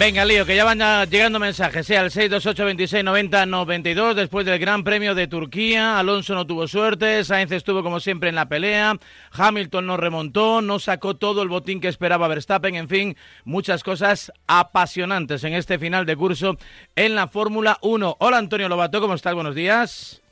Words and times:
Venga, 0.00 0.24
lío, 0.24 0.46
que 0.46 0.56
ya 0.56 0.64
van 0.64 0.78
llegando 1.10 1.38
mensajes, 1.38 1.86
sea 1.86 2.00
al 2.00 2.10
628 2.10 2.64
26 2.64 3.04
90 3.04 3.44
92 3.44 4.16
después 4.16 4.46
del 4.46 4.58
Gran 4.58 4.82
Premio 4.82 5.14
de 5.14 5.26
Turquía. 5.26 5.98
Alonso 5.98 6.34
no 6.34 6.46
tuvo 6.46 6.66
suerte, 6.66 7.22
Sainz 7.22 7.52
estuvo 7.52 7.82
como 7.82 8.00
siempre 8.00 8.30
en 8.30 8.34
la 8.34 8.48
pelea, 8.48 8.96
Hamilton 9.32 9.86
no 9.86 9.98
remontó, 9.98 10.62
no 10.62 10.78
sacó 10.78 11.18
todo 11.18 11.42
el 11.42 11.50
botín 11.50 11.82
que 11.82 11.88
esperaba 11.88 12.28
Verstappen, 12.28 12.76
en 12.76 12.88
fin, 12.88 13.16
muchas 13.44 13.84
cosas 13.84 14.32
apasionantes 14.46 15.44
en 15.44 15.52
este 15.52 15.78
final 15.78 16.06
de 16.06 16.16
curso 16.16 16.56
en 16.96 17.14
la 17.14 17.28
Fórmula 17.28 17.76
1. 17.82 18.16
Hola 18.20 18.38
Antonio 18.38 18.70
Lobato, 18.70 19.02
¿cómo 19.02 19.12
estás? 19.12 19.34
Buenos 19.34 19.54
días. 19.54 20.22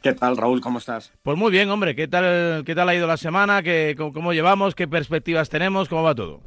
¿Qué 0.00 0.12
tal, 0.12 0.36
Raúl? 0.36 0.60
¿Cómo 0.60 0.78
estás? 0.78 1.12
Pues 1.24 1.36
muy 1.36 1.50
bien, 1.50 1.68
hombre. 1.70 1.96
¿Qué 1.96 2.06
tal, 2.06 2.62
qué 2.64 2.72
tal 2.76 2.88
ha 2.88 2.94
ido 2.94 3.08
la 3.08 3.16
semana? 3.16 3.64
¿Qué, 3.64 3.96
cómo, 3.98 4.32
llevamos? 4.32 4.76
¿Qué 4.76 4.86
perspectivas 4.86 5.48
tenemos? 5.48 5.88
¿Cómo 5.88 6.04
va 6.04 6.14
todo? 6.14 6.40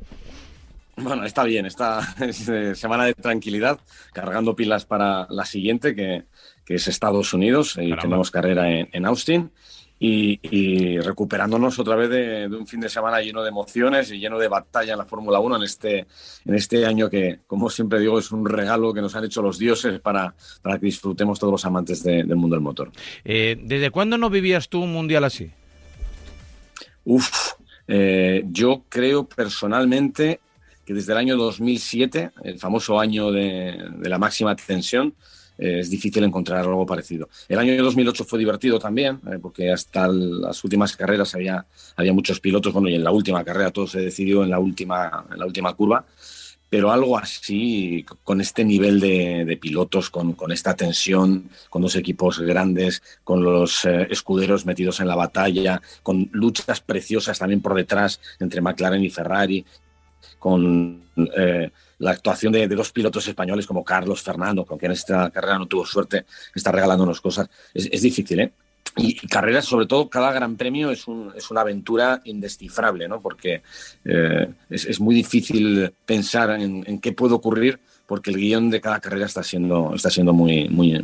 Bueno, 0.97 1.23
está 1.25 1.43
bien, 1.43 1.65
está 1.65 2.01
semana 2.75 3.05
de 3.05 3.13
tranquilidad, 3.13 3.79
cargando 4.13 4.55
pilas 4.55 4.85
para 4.85 5.27
la 5.29 5.45
siguiente, 5.45 5.95
que, 5.95 6.25
es 6.67 6.87
Estados 6.87 7.33
Unidos, 7.33 7.77
y 7.81 7.93
tenemos 7.97 8.31
carrera 8.31 8.69
en, 8.69 9.05
Austin, 9.05 9.51
y, 9.99 10.97
recuperándonos 10.99 11.77
otra 11.79 11.95
vez 11.97 12.09
de, 12.09 12.47
un 12.47 12.65
fin 12.65 12.79
de 12.79 12.87
semana 12.87 13.19
lleno 13.19 13.43
de 13.43 13.49
emociones 13.49 14.09
y 14.11 14.19
lleno 14.19 14.39
de 14.39 14.47
batalla 14.47 14.93
en 14.93 14.99
la 14.99 15.05
Fórmula 15.05 15.39
1 15.39 15.57
en 15.57 15.63
este, 15.63 16.07
en 16.45 16.55
este 16.55 16.85
año 16.85 17.09
que, 17.09 17.39
como 17.45 17.69
siempre 17.69 17.99
digo, 17.99 18.17
es 18.19 18.31
un 18.31 18.45
regalo 18.45 18.93
que 18.93 19.01
nos 19.01 19.13
han 19.17 19.25
hecho 19.25 19.41
los 19.41 19.59
dioses 19.59 19.99
para, 19.99 20.33
para 20.61 20.79
que 20.79 20.85
disfrutemos 20.85 21.37
todos 21.37 21.51
los 21.51 21.65
amantes 21.65 22.03
del 22.03 22.35
mundo 22.37 22.55
del 22.55 22.63
motor. 22.63 22.89
Eh, 23.25 23.57
¿Desde 23.61 23.91
cuándo 23.91 24.17
no 24.17 24.29
vivías 24.29 24.69
tú 24.69 24.81
un 24.81 24.93
mundial 24.93 25.25
así? 25.25 25.51
Uf, 27.03 27.51
eh, 27.87 28.45
yo 28.47 28.85
creo 28.87 29.27
personalmente 29.27 30.39
que 30.85 30.93
desde 30.93 31.11
el 31.13 31.17
año 31.17 31.37
2007, 31.37 32.31
el 32.43 32.59
famoso 32.59 32.99
año 32.99 33.31
de, 33.31 33.77
la 34.03 34.17
máxima 34.17 34.55
tensión, 34.55 35.13
eh, 35.57 35.79
es 35.79 35.89
difícil 35.89 36.23
encontrar 36.23 36.59
algo 36.59 36.85
parecido. 36.85 37.29
El 37.47 37.59
año 37.59 37.83
2008 37.83 38.23
fue 38.25 38.39
divertido 38.39 38.79
también, 38.79 39.19
eh, 39.27 39.37
porque 39.41 39.71
hasta 39.71 40.07
las 40.07 40.63
últimas 40.63 40.95
carreras 40.95 41.35
había, 41.35 41.65
había 41.95 42.13
muchos 42.13 42.39
pilotos, 42.39 42.73
bueno, 42.73 42.89
y 42.89 42.95
en 42.95 43.03
la 43.03 43.11
última 43.11 43.43
carrera 43.43 43.71
todo 43.71 43.87
se 43.87 43.99
decidió 43.99 44.43
en 44.43 44.49
la 44.49 44.59
última, 44.59 45.25
en 45.31 45.39
la 45.39 45.45
última 45.45 45.73
curva, 45.73 46.05
pero 46.71 46.89
algo 46.89 47.17
así, 47.17 48.05
con 48.23 48.39
este 48.39 48.63
nivel 48.63 49.01
de, 49.01 49.59
pilotos, 49.61 50.09
con, 50.09 50.31
con, 50.31 50.53
esta 50.53 50.73
tensión, 50.73 51.49
con 51.69 51.81
dos 51.81 51.97
equipos 51.97 52.39
grandes, 52.39 53.03
con 53.25 53.43
los 53.43 53.83
eh, 53.83 54.07
escuderos 54.09 54.65
metidos 54.65 55.01
en 55.01 55.09
la 55.09 55.17
batalla, 55.17 55.81
con 56.01 56.29
luchas 56.31 56.79
preciosas 56.79 57.37
también 57.37 57.61
por 57.61 57.75
detrás 57.75 58.21
entre 58.39 58.61
McLaren 58.61 59.03
y 59.03 59.09
Ferrari, 59.09 59.65
con 60.39 61.03
eh, 61.15 61.69
la 61.99 62.11
actuación 62.11 62.53
de, 62.53 62.67
dos 62.67 62.91
pilotos 62.91 63.27
españoles 63.27 63.67
como 63.67 63.83
Carlos 63.83 64.21
Fernando, 64.21 64.65
con 64.65 64.77
quien 64.77 64.91
esta 64.91 65.29
carrera 65.29 65.57
no 65.57 65.67
tuvo 65.67 65.85
suerte, 65.85 66.25
está 66.55 66.71
regalándonos 66.71 67.21
cosas. 67.21 67.49
Es, 67.73 68.01
difícil, 68.01 68.39
¿eh? 68.39 68.51
Y, 68.97 69.15
carreras, 69.27 69.65
sobre 69.65 69.85
todo, 69.85 70.09
cada 70.09 70.31
gran 70.31 70.57
premio 70.57 70.91
es, 70.91 71.07
una 71.07 71.61
aventura 71.61 72.21
indescifrable, 72.25 73.07
¿no? 73.07 73.21
Porque 73.21 73.61
eh, 74.03 74.49
es, 74.69 74.99
muy 74.99 75.15
difícil 75.15 75.93
pensar 76.05 76.59
en, 76.59 76.99
qué 76.99 77.11
puede 77.13 77.35
ocurrir 77.35 77.79
porque 78.07 78.31
el 78.31 78.37
guion 78.37 78.69
de 78.69 78.81
cada 78.81 78.99
carrera 78.99 79.27
está 79.27 79.43
siendo, 79.43 79.93
está 79.95 80.09
siendo 80.09 80.33
muy, 80.33 80.67
muy 80.67 81.01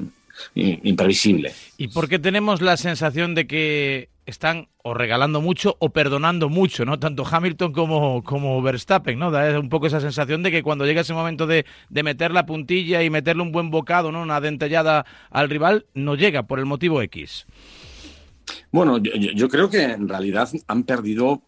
imprevisible. 0.55 1.53
¿Y 1.77 1.89
por 1.89 2.09
qué 2.09 2.19
tenemos 2.19 2.61
la 2.61 2.77
sensación 2.77 3.35
de 3.35 3.47
que 3.47 4.09
están 4.27 4.67
o 4.83 4.93
regalando 4.93 5.41
mucho 5.41 5.77
o 5.79 5.89
perdonando 5.89 6.49
mucho, 6.49 6.85
¿no? 6.85 6.99
Tanto 6.99 7.25
Hamilton 7.25 7.71
como, 7.71 8.23
como 8.23 8.61
Verstappen, 8.61 9.17
¿no? 9.17 9.31
Da 9.31 9.59
un 9.59 9.69
poco 9.69 9.87
esa 9.87 10.01
sensación 10.01 10.43
de 10.43 10.51
que 10.51 10.63
cuando 10.63 10.85
llega 10.85 11.01
ese 11.01 11.13
momento 11.13 11.47
de, 11.47 11.65
meter 11.89 12.31
la 12.31 12.45
puntilla 12.45 13.01
y 13.03 13.09
meterle 13.09 13.41
un 13.41 13.51
buen 13.51 13.71
bocado, 13.71 14.11
¿no? 14.11 14.21
Una 14.21 14.41
dentellada 14.41 15.05
al 15.31 15.49
rival, 15.49 15.85
no 15.93 16.15
llega 16.15 16.43
por 16.43 16.59
el 16.59 16.65
motivo 16.65 17.01
X. 17.01 17.47
Bueno, 18.71 18.97
yo, 18.97 19.49
creo 19.49 19.69
que 19.69 19.83
en 19.83 20.07
realidad 20.07 20.49
han 20.67 20.83
perdido 20.83 21.41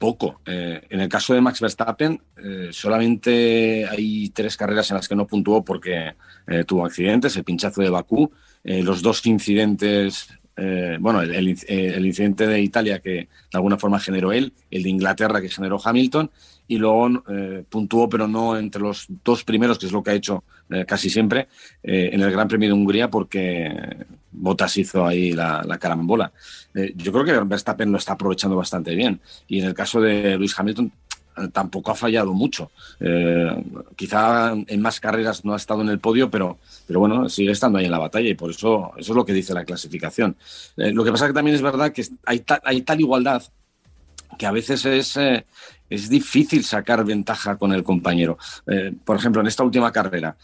poco. 0.00 0.40
Eh, 0.46 0.80
en 0.88 1.00
el 1.00 1.08
caso 1.10 1.34
de 1.34 1.42
Max 1.42 1.60
Verstappen, 1.60 2.20
eh, 2.42 2.70
solamente 2.72 3.86
hay 3.86 4.30
tres 4.30 4.56
carreras 4.56 4.90
en 4.90 4.96
las 4.96 5.06
que 5.06 5.14
no 5.14 5.26
puntuó 5.26 5.62
porque 5.62 6.14
eh, 6.46 6.64
tuvo 6.64 6.86
accidentes, 6.86 7.36
el 7.36 7.44
pinchazo 7.44 7.82
de 7.82 7.90
Bakú, 7.90 8.32
los 8.62 9.00
dos 9.00 9.24
incidentes 9.24 10.28
eh, 10.62 10.98
bueno, 11.00 11.22
el, 11.22 11.48
incidente 11.48 12.46
de 12.46 12.60
Italia 12.60 12.98
que 12.98 13.10
de 13.10 13.28
alguna 13.54 13.78
forma 13.78 13.98
generó 13.98 14.30
él, 14.30 14.52
el 14.70 14.82
de 14.82 14.90
Inglaterra 14.90 15.40
que 15.40 15.48
generó 15.48 15.80
Hamilton, 15.82 16.30
y 16.68 16.76
luego 16.76 17.24
eh, 17.30 17.64
puntuó, 17.68 18.10
pero 18.10 18.28
no 18.28 18.58
entre 18.58 18.82
los 18.82 19.06
dos 19.24 19.42
primeros, 19.42 19.78
que 19.78 19.86
es 19.86 19.92
lo 19.92 20.02
que 20.02 20.10
ha 20.10 20.14
hecho 20.14 20.44
eh, 20.68 20.84
casi 20.86 21.08
siempre, 21.08 21.48
en 21.82 22.20
el 22.20 22.30
Gran 22.30 22.46
Premio 22.46 22.68
de 22.68 22.74
Hungría, 22.74 23.10
porque 23.10 23.74
Bottas 24.30 24.76
hizo 24.76 25.06
ahí 25.06 25.32
la, 25.32 25.64
la 25.66 25.78
carambola. 25.78 26.30
yo 26.94 27.10
creo 27.10 27.24
que 27.24 27.48
Verstappen 27.48 27.90
lo 27.90 27.98
está 27.98 28.12
aprovechando 28.12 28.54
bastante 28.54 28.94
bien. 28.94 29.18
Y 29.48 29.60
en 29.60 29.64
el 29.64 29.74
caso 29.74 30.00
de 30.00 30.36
Luis 30.36 30.56
Hamilton, 30.56 30.92
tampoco 31.48 31.90
ha 31.90 31.94
fallado 31.94 32.32
mucho. 32.32 32.70
Eh, 33.00 33.64
quizá 33.96 34.52
en 34.52 34.80
más 34.80 35.00
carreras 35.00 35.44
no 35.44 35.54
ha 35.54 35.56
estado 35.56 35.82
en 35.82 35.88
el 35.88 35.98
podio, 35.98 36.30
pero, 36.30 36.58
pero 36.86 37.00
bueno, 37.00 37.28
sigue 37.28 37.52
estando 37.52 37.78
ahí 37.78 37.86
en 37.86 37.90
la 37.90 37.98
batalla 37.98 38.28
y 38.28 38.34
por 38.34 38.50
eso 38.50 38.92
eso 38.96 39.12
es 39.12 39.16
lo 39.16 39.24
que 39.24 39.32
dice 39.32 39.54
la 39.54 39.64
clasificación. 39.64 40.36
Eh, 40.76 40.92
lo 40.92 41.04
que 41.04 41.12
pasa 41.12 41.26
que 41.26 41.32
también 41.32 41.54
es 41.54 41.62
verdad 41.62 41.92
que 41.92 42.04
hay, 42.26 42.44
hay 42.64 42.82
tal 42.82 43.00
igualdad 43.00 43.42
que 44.38 44.46
a 44.46 44.52
veces 44.52 44.84
es, 44.86 45.16
eh, 45.16 45.44
es 45.88 46.08
difícil 46.08 46.64
sacar 46.64 47.04
ventaja 47.04 47.56
con 47.56 47.72
el 47.72 47.82
compañero. 47.82 48.38
por 49.04 49.16
ejemplo, 49.16 49.40
en 49.40 49.48
esta 49.48 49.64
última 49.64 49.90
carrera, 49.90 50.36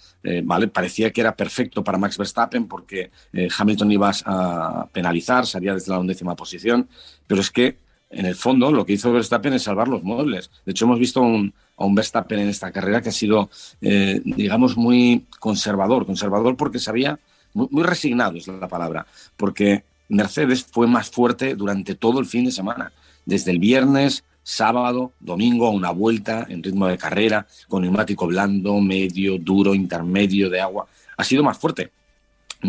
¿vale? 0.42 0.66
parecía 0.66 1.12
que 1.12 1.20
era 1.20 1.36
perfecto 1.36 1.84
para 1.84 1.96
Max 1.96 2.18
Verstappen 2.18 2.66
porque 2.66 3.12
Hamilton 3.56 3.92
iba 3.92 4.10
a 4.24 4.88
penalizar, 4.92 5.46
salía 5.46 5.72
desde 5.72 5.92
la 5.92 6.00
undécima 6.00 6.34
posición, 6.34 6.88
pero 7.28 7.40
es 7.40 7.50
que 7.52 7.85
en 8.10 8.26
el 8.26 8.34
fondo 8.34 8.70
lo 8.70 8.86
que 8.86 8.94
hizo 8.94 9.12
Verstappen 9.12 9.52
es 9.54 9.64
salvar 9.64 9.88
los 9.88 10.02
muebles. 10.02 10.50
De 10.64 10.72
hecho, 10.72 10.84
hemos 10.84 10.98
visto 10.98 11.20
a 11.22 11.84
un 11.84 11.94
Verstappen 11.94 12.38
en 12.38 12.48
esta 12.48 12.70
carrera 12.70 13.02
que 13.02 13.08
ha 13.08 13.12
sido, 13.12 13.50
eh, 13.80 14.20
digamos, 14.24 14.76
muy 14.76 15.26
conservador. 15.38 16.06
Conservador 16.06 16.56
porque 16.56 16.78
sabía, 16.78 17.18
muy, 17.54 17.68
muy, 17.70 17.82
resignado 17.82 18.36
es 18.36 18.46
la 18.46 18.68
palabra, 18.68 19.06
porque 19.36 19.84
Mercedes 20.08 20.64
fue 20.64 20.86
más 20.86 21.10
fuerte 21.10 21.54
durante 21.54 21.94
todo 21.94 22.20
el 22.20 22.26
fin 22.26 22.44
de 22.44 22.52
semana. 22.52 22.92
Desde 23.24 23.50
el 23.50 23.58
viernes, 23.58 24.24
sábado, 24.42 25.12
domingo, 25.18 25.66
a 25.66 25.70
una 25.70 25.90
vuelta 25.90 26.46
en 26.48 26.62
ritmo 26.62 26.86
de 26.86 26.96
carrera, 26.96 27.46
con 27.68 27.82
neumático 27.82 28.28
blando, 28.28 28.80
medio, 28.80 29.38
duro, 29.38 29.74
intermedio 29.74 30.48
de 30.48 30.60
agua. 30.60 30.86
Ha 31.16 31.24
sido 31.24 31.42
más 31.42 31.58
fuerte. 31.58 31.90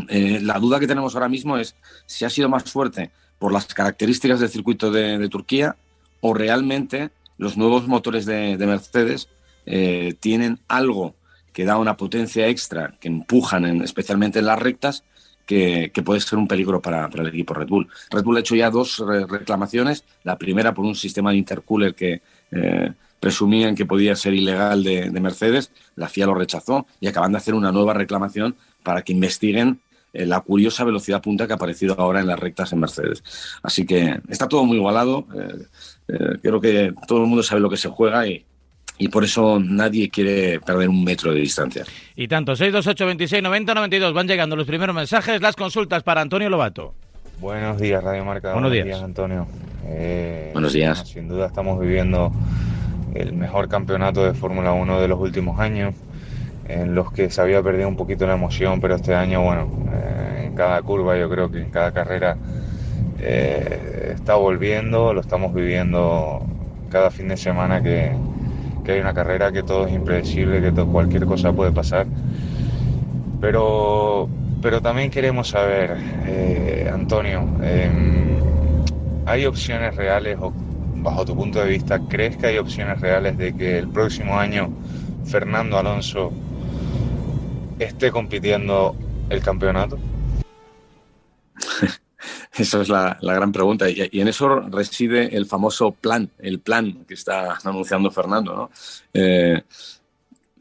Eh, 0.09 0.39
la 0.41 0.59
duda 0.59 0.79
que 0.79 0.87
tenemos 0.87 1.15
ahora 1.15 1.29
mismo 1.29 1.57
es 1.57 1.75
si 2.05 2.25
ha 2.25 2.29
sido 2.29 2.49
más 2.49 2.63
fuerte 2.63 3.11
por 3.39 3.51
las 3.51 3.65
características 3.65 4.39
del 4.39 4.49
circuito 4.49 4.91
de, 4.91 5.27
Turquía 5.29 5.75
o 6.21 6.33
realmente 6.33 7.09
los 7.37 7.57
nuevos 7.57 7.87
motores 7.87 8.25
de, 8.25 8.57
Mercedes 8.57 9.29
eh, 9.65 10.15
tienen 10.19 10.59
algo 10.67 11.15
que 11.53 11.65
da 11.65 11.77
una 11.77 11.97
potencia 11.97 12.47
extra, 12.47 12.95
que 12.99 13.07
empujan 13.07 13.81
especialmente 13.81 14.39
en 14.39 14.45
las 14.45 14.59
rectas, 14.59 15.03
que, 15.45 15.91
puede 16.05 16.19
ser 16.19 16.37
un 16.37 16.47
peligro 16.47 16.81
para, 16.81 17.09
el 17.11 17.27
equipo 17.27 17.53
Red 17.53 17.67
Bull. 17.67 17.87
Red 18.11 18.23
Bull 18.23 18.37
ha 18.37 18.41
hecho 18.41 18.55
ya 18.55 18.69
dos 18.69 18.99
reclamaciones, 18.99 20.03
la 20.23 20.37
primera 20.37 20.73
por 20.73 20.85
un 20.85 20.95
sistema 20.95 21.31
de 21.31 21.37
intercooler 21.37 21.95
que 21.95 22.21
eh, 22.51 22.93
presumían 23.19 23.73
que 23.73 23.85
podía 23.85 24.15
ser 24.15 24.33
ilegal 24.33 24.83
de, 24.83 25.09
de 25.09 25.19
Mercedes, 25.19 25.71
la 25.95 26.09
FIA 26.09 26.27
lo 26.27 26.35
rechazó 26.35 26.85
y 26.99 27.07
acaban 27.07 27.31
de 27.31 27.39
hacer 27.39 27.55
una 27.55 27.71
nueva 27.71 27.93
reclamación 27.93 28.55
para 28.87 29.01
que 29.01 29.11
investiguen 29.11 29.81
eh, 30.13 30.25
la 30.25 30.39
curiosa 30.39 30.85
velocidad 30.85 31.21
punta 31.21 31.45
que 31.45 31.51
ha 31.51 31.57
aparecido 31.57 31.93
ahora 31.97 32.21
en 32.21 32.27
las 32.27 32.39
rectas 32.39 32.71
en 32.71 32.79
Mercedes. 32.79 33.21
Así 33.61 33.85
que 33.85 34.21
está 34.29 34.47
todo 34.47 34.63
muy 34.63 34.77
igualado. 34.77 35.27
Eh, 35.35 35.65
eh, 36.07 36.37
creo 36.41 36.61
que 36.61 36.93
todo 37.05 37.19
el 37.19 37.27
mundo 37.27 37.43
sabe 37.43 37.59
lo 37.59 37.69
que 37.69 37.75
se 37.75 37.89
juega 37.89 38.25
y, 38.25 38.45
y 38.97 39.09
por 39.09 39.25
eso 39.25 39.59
nadie 39.59 40.09
quiere 40.09 40.61
perder 40.61 40.87
un 40.87 41.03
metro 41.03 41.33
de 41.33 41.41
distancia. 41.41 41.83
Y 42.15 42.29
tanto, 42.29 42.55
628 42.55 43.05
26 43.07 43.43
90 43.43 43.73
92 43.73 44.13
van 44.13 44.25
llegando 44.25 44.55
los 44.55 44.65
primeros 44.65 44.95
mensajes, 44.95 45.41
las 45.41 45.57
consultas 45.57 46.01
para 46.03 46.21
Antonio 46.21 46.49
Lobato. 46.49 46.93
Buenos 47.41 47.77
días, 47.77 48.01
Radio 48.01 48.23
Marca. 48.23 48.53
Buenos, 48.53 48.71
días. 48.71 49.01
Antonio. 49.01 49.49
Buenos 50.53 50.71
días. 50.71 51.09
sin 51.09 51.27
duda 51.27 51.47
estamos 51.47 51.77
viviendo 51.77 52.31
el 53.15 53.33
mejor 53.33 53.67
campeonato 53.67 54.23
de 54.23 54.33
Fórmula 54.33 54.71
1 54.71 55.01
de 55.01 55.07
los 55.09 55.19
últimos 55.19 55.59
años 55.59 55.93
en 56.67 56.95
los 56.95 57.11
que 57.11 57.29
se 57.29 57.41
había 57.41 57.61
perdido 57.61 57.87
un 57.87 57.95
poquito 57.95 58.27
la 58.27 58.33
emoción, 58.33 58.81
pero 58.81 58.95
este 58.95 59.15
año, 59.15 59.41
bueno, 59.41 59.67
eh, 59.93 60.45
en 60.47 60.55
cada 60.55 60.81
curva, 60.81 61.17
yo 61.17 61.29
creo 61.29 61.49
que 61.49 61.61
en 61.61 61.69
cada 61.69 61.91
carrera 61.91 62.37
eh, 63.19 64.13
está 64.15 64.35
volviendo, 64.35 65.13
lo 65.13 65.21
estamos 65.21 65.53
viviendo 65.53 66.45
cada 66.89 67.09
fin 67.09 67.29
de 67.29 67.37
semana 67.37 67.81
que, 67.81 68.11
hay 68.87 69.01
una 69.01 69.13
carrera, 69.13 69.51
que 69.51 69.63
todo 69.63 69.85
es 69.85 69.93
impredecible, 69.93 70.61
que 70.61 70.71
cualquier 70.85 71.25
cosa 71.25 71.51
puede 71.51 71.73
pasar. 71.73 72.07
Pero, 73.41 74.29
pero 74.61 74.81
también 74.81 75.11
queremos 75.11 75.49
saber, 75.49 75.97
eh, 76.25 76.89
Antonio, 76.93 77.49
em, 77.63 78.39
¿hay 79.25 79.45
opciones 79.45 79.93
reales 79.93 80.37
o 80.39 80.53
bajo 80.95 81.25
tu 81.25 81.35
punto 81.35 81.59
de 81.59 81.67
vista, 81.67 81.99
crees 82.07 82.37
que 82.37 82.47
hay 82.47 82.57
opciones 82.57 83.01
reales 83.01 83.37
de 83.37 83.53
que 83.53 83.77
el 83.77 83.89
próximo 83.89 84.39
año 84.39 84.69
Fernando 85.25 85.77
Alonso 85.77 86.31
esté 87.79 88.11
compitiendo 88.11 88.95
el 89.29 89.41
campeonato? 89.41 89.97
Esa 92.53 92.81
es 92.81 92.89
la, 92.89 93.17
gran 93.21 93.51
pregunta. 93.51 93.89
Y, 93.89 94.09
en 94.11 94.27
eso 94.27 94.61
reside 94.61 95.35
el 95.35 95.45
famoso 95.45 95.91
plan, 95.91 96.29
el 96.39 96.59
plan 96.59 97.05
que 97.07 97.13
está 97.13 97.57
anunciando 97.63 98.09
Fernando. 98.11 98.71
Eh, 99.13 99.61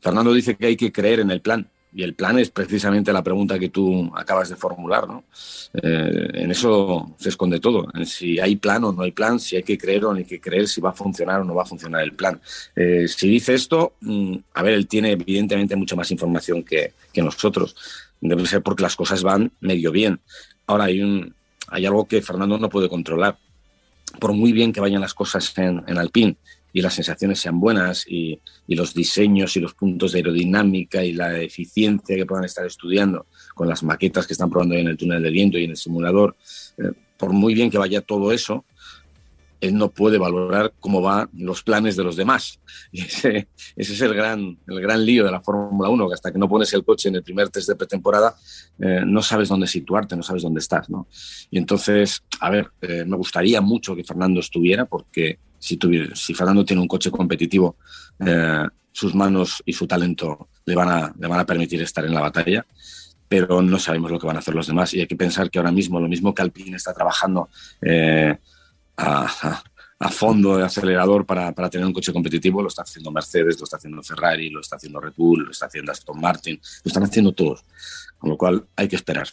Fernando 0.00 0.32
dice 0.32 0.56
que 0.56 0.66
hay 0.66 0.76
que 0.76 0.92
creer 0.92 1.20
en 1.20 1.30
el 1.30 1.40
plan. 1.40 1.68
Y 1.96 2.02
el 2.02 2.12
plan 2.12 2.38
es 2.38 2.50
precisamente 2.50 3.10
la 3.10 3.22
pregunta 3.22 3.58
que 3.58 3.70
tú 3.70 4.12
acabas 4.14 4.50
de 4.50 4.56
formular. 4.56 5.08
¿no? 5.08 5.24
Eh, 5.72 6.28
en 6.34 6.50
eso 6.50 7.14
se 7.18 7.30
esconde 7.30 7.58
todo. 7.58 7.88
En 7.94 8.04
si 8.04 8.38
hay 8.38 8.56
plan 8.56 8.84
o 8.84 8.92
no 8.92 9.00
hay 9.00 9.12
plan, 9.12 9.40
si 9.40 9.56
hay 9.56 9.62
que 9.62 9.78
creer 9.78 10.04
o 10.04 10.12
no 10.12 10.18
hay 10.18 10.26
que 10.26 10.38
creer, 10.38 10.68
si 10.68 10.82
va 10.82 10.90
a 10.90 10.92
funcionar 10.92 11.40
o 11.40 11.44
no 11.44 11.54
va 11.54 11.62
a 11.62 11.64
funcionar 11.66 12.02
el 12.02 12.12
plan. 12.12 12.38
Eh, 12.76 13.08
si 13.08 13.30
dice 13.30 13.54
esto, 13.54 13.94
mm, 14.02 14.34
a 14.52 14.62
ver, 14.62 14.74
él 14.74 14.86
tiene 14.86 15.12
evidentemente 15.12 15.74
mucha 15.74 15.96
más 15.96 16.10
información 16.10 16.62
que, 16.62 16.92
que 17.14 17.22
nosotros. 17.22 17.74
Debe 18.20 18.44
ser 18.44 18.60
porque 18.60 18.82
las 18.82 18.94
cosas 18.94 19.22
van 19.22 19.50
medio 19.60 19.90
bien. 19.90 20.20
Ahora 20.66 20.84
hay 20.84 21.00
un, 21.00 21.34
hay 21.68 21.86
algo 21.86 22.06
que 22.06 22.20
Fernando 22.20 22.58
no 22.58 22.68
puede 22.68 22.90
controlar. 22.90 23.38
Por 24.20 24.34
muy 24.34 24.52
bien 24.52 24.70
que 24.70 24.80
vayan 24.80 25.00
las 25.00 25.14
cosas 25.14 25.56
en, 25.56 25.82
en 25.86 25.96
Alpine 25.96 26.36
y 26.76 26.82
las 26.82 26.92
sensaciones 26.92 27.40
sean 27.40 27.58
buenas 27.58 28.04
y, 28.06 28.38
los 28.68 28.92
diseños 28.92 29.56
y 29.56 29.60
los 29.60 29.72
puntos 29.72 30.12
de 30.12 30.18
aerodinámica 30.18 31.02
y 31.02 31.14
la 31.14 31.40
eficiencia 31.40 32.14
que 32.14 32.26
puedan 32.26 32.44
estar 32.44 32.66
estudiando 32.66 33.24
con 33.54 33.66
las 33.66 33.82
maquetas 33.82 34.26
que 34.26 34.34
están 34.34 34.50
probando 34.50 34.74
en 34.74 34.88
el 34.88 34.96
túnel 34.98 35.22
de 35.22 35.30
viento 35.30 35.56
y 35.56 35.64
en 35.64 35.70
el 35.70 35.78
simulador, 35.78 36.36
eh, 36.76 36.92
por 37.16 37.32
muy 37.32 37.54
bien 37.54 37.70
que 37.70 37.78
vaya 37.78 38.02
todo 38.02 38.30
eso, 38.30 38.66
él 39.62 39.74
no 39.74 39.88
puede 39.88 40.18
valorar 40.18 40.74
cómo 40.78 41.00
van 41.00 41.30
los 41.32 41.62
planes 41.62 41.96
de 41.96 42.04
los 42.04 42.14
demás. 42.14 42.60
Y 42.92 43.00
ese, 43.00 43.48
es 43.74 44.00
el 44.02 44.12
gran, 44.12 44.58
el 44.68 44.80
gran 44.82 45.02
lío 45.02 45.24
de 45.24 45.30
la 45.30 45.40
Fórmula 45.40 45.88
1, 45.88 46.08
que 46.08 46.14
hasta 46.14 46.30
que 46.30 46.38
no 46.38 46.46
pones 46.46 46.74
el 46.74 46.84
coche 46.84 47.08
en 47.08 47.16
el 47.16 47.22
primer 47.22 47.48
test 47.48 47.68
de 47.68 47.76
pretemporada, 47.76 48.36
eh, 48.78 49.00
no 49.06 49.22
sabes 49.22 49.48
dónde 49.48 49.66
situarte, 49.66 50.14
no 50.14 50.22
sabes 50.22 50.42
dónde 50.42 50.60
estás. 50.60 50.90
¿no? 50.90 51.08
Y 51.50 51.56
entonces, 51.56 52.22
a 52.38 52.50
ver, 52.50 52.70
eh, 52.82 53.06
me 53.06 53.16
gustaría 53.16 53.62
mucho 53.62 53.96
que 53.96 54.04
Fernando 54.04 54.40
estuviera, 54.40 54.84
porque 54.84 55.38
si, 55.66 56.34
Fernando 56.34 56.64
tiene 56.64 56.82
un 56.82 56.88
coche 56.88 57.10
competitivo, 57.10 57.76
eh, 58.20 58.66
sus 58.92 59.14
manos 59.14 59.62
y 59.66 59.72
su 59.72 59.86
talento 59.86 60.48
le 60.64 60.74
van, 60.74 60.88
a, 60.88 61.14
le 61.18 61.26
van 61.26 61.40
a 61.40 61.46
permitir 61.46 61.82
estar 61.82 62.04
en 62.04 62.14
la 62.14 62.20
batalla 62.20 62.64
pero 63.28 63.60
no 63.62 63.78
sabemos 63.78 64.10
lo 64.10 64.18
que 64.18 64.26
van 64.26 64.36
a 64.36 64.38
hacer 64.38 64.54
los 64.54 64.66
demás. 64.66 64.94
Y 64.94 65.00
hay 65.00 65.06
que 65.06 65.16
pensar 65.16 65.50
que 65.50 65.58
ahora 65.58 65.72
mismo, 65.72 66.00
lo 66.00 66.08
mismo 66.08 66.34
que 66.34 66.42
Alpine 66.42 66.76
está 66.76 66.94
trabajando 66.94 67.48
a, 68.96 70.10
fondo 70.10 70.56
de 70.56 70.64
acelerador 70.64 71.26
para, 71.26 71.52
para, 71.52 71.68
tener 71.68 71.86
un 71.86 71.92
coche 71.92 72.12
competitivo, 72.12 72.62
lo 72.62 72.68
está 72.68 72.82
haciendo 72.82 73.10
Mercedes, 73.10 73.58
lo 73.58 73.64
está 73.64 73.76
haciendo 73.76 74.02
Ferrari, 74.02 74.50
lo 74.50 74.60
está 74.60 74.76
haciendo 74.76 75.00
Red 75.00 75.14
Bull, 75.16 75.44
lo 75.44 75.50
está 75.50 75.66
haciendo 75.66 75.92
Aston 75.92 76.20
Martin, 76.20 76.60
lo 76.84 76.88
están 76.88 77.02
haciendo 77.02 77.32
todos. 77.32 77.64
Con 78.18 78.30
lo 78.30 78.36
cual 78.36 78.66
hay 78.76 78.88
que 78.88 78.96
esperar. 78.96 79.28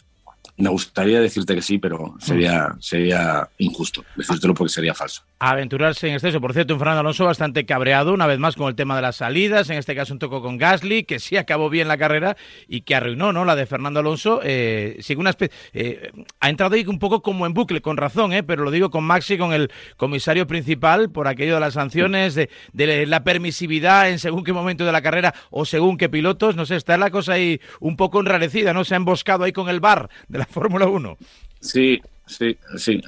Me 0.56 0.68
gustaría 0.68 1.20
decirte 1.20 1.54
que 1.54 1.62
sí, 1.62 1.78
pero 1.78 2.14
sería, 2.20 2.74
sería 2.78 3.48
injusto 3.58 4.04
decírtelo 4.16 4.54
porque 4.54 4.72
sería 4.72 4.94
falso. 4.94 5.22
Aventurarse 5.38 6.08
en 6.08 6.14
exceso. 6.14 6.40
Por 6.40 6.52
cierto, 6.52 6.74
un 6.74 6.78
Fernando 6.78 7.00
Alonso 7.00 7.24
bastante 7.24 7.66
cabreado, 7.66 8.14
una 8.14 8.26
vez 8.26 8.38
más 8.38 8.54
con 8.56 8.68
el 8.68 8.74
tema 8.74 8.96
de 8.96 9.02
las 9.02 9.16
salidas, 9.16 9.68
en 9.68 9.78
este 9.78 9.94
caso 9.94 10.12
un 10.12 10.18
toco 10.18 10.40
con 10.40 10.56
Gasly, 10.56 11.04
que 11.04 11.18
sí 11.18 11.36
acabó 11.36 11.68
bien 11.70 11.88
la 11.88 11.98
carrera 11.98 12.36
y 12.68 12.82
que 12.82 12.94
arruinó 12.94 13.32
¿no? 13.32 13.44
la 13.44 13.56
de 13.56 13.66
Fernando 13.66 14.00
Alonso. 14.00 14.40
Eh, 14.44 15.00
una 15.16 15.34
eh, 15.72 16.12
ha 16.40 16.48
entrado 16.48 16.74
ahí 16.74 16.84
un 16.86 16.98
poco 16.98 17.20
como 17.20 17.46
en 17.46 17.54
bucle, 17.54 17.80
con 17.82 17.96
razón, 17.96 18.32
eh, 18.32 18.42
pero 18.42 18.62
lo 18.62 18.70
digo 18.70 18.90
con 18.90 19.04
Maxi, 19.04 19.36
con 19.36 19.52
el 19.52 19.70
comisario 19.96 20.46
principal, 20.46 21.10
por 21.10 21.28
aquello 21.28 21.54
de 21.54 21.60
las 21.60 21.74
sanciones, 21.74 22.34
de, 22.34 22.48
de 22.72 23.06
la 23.06 23.24
permisividad 23.24 24.08
en 24.08 24.18
según 24.18 24.44
qué 24.44 24.52
momento 24.52 24.84
de 24.84 24.92
la 24.92 25.02
carrera 25.02 25.34
o 25.50 25.64
según 25.64 25.96
qué 25.96 26.08
pilotos. 26.08 26.56
No 26.56 26.64
sé, 26.64 26.76
está 26.76 26.96
la 26.96 27.10
cosa 27.10 27.34
ahí 27.34 27.60
un 27.80 27.96
poco 27.96 28.20
enrarecida, 28.20 28.72
¿no? 28.72 28.84
Se 28.84 28.94
ha 28.94 28.96
emboscado 28.96 29.44
ahí 29.44 29.52
con 29.52 29.68
el 29.68 29.80
bar 29.80 30.08
de 30.28 30.38
la 30.38 30.43
Fórmula 30.46 30.86
1. 30.86 31.16
Sí, 31.60 32.00
sí, 32.26 32.56
sí. 32.76 33.00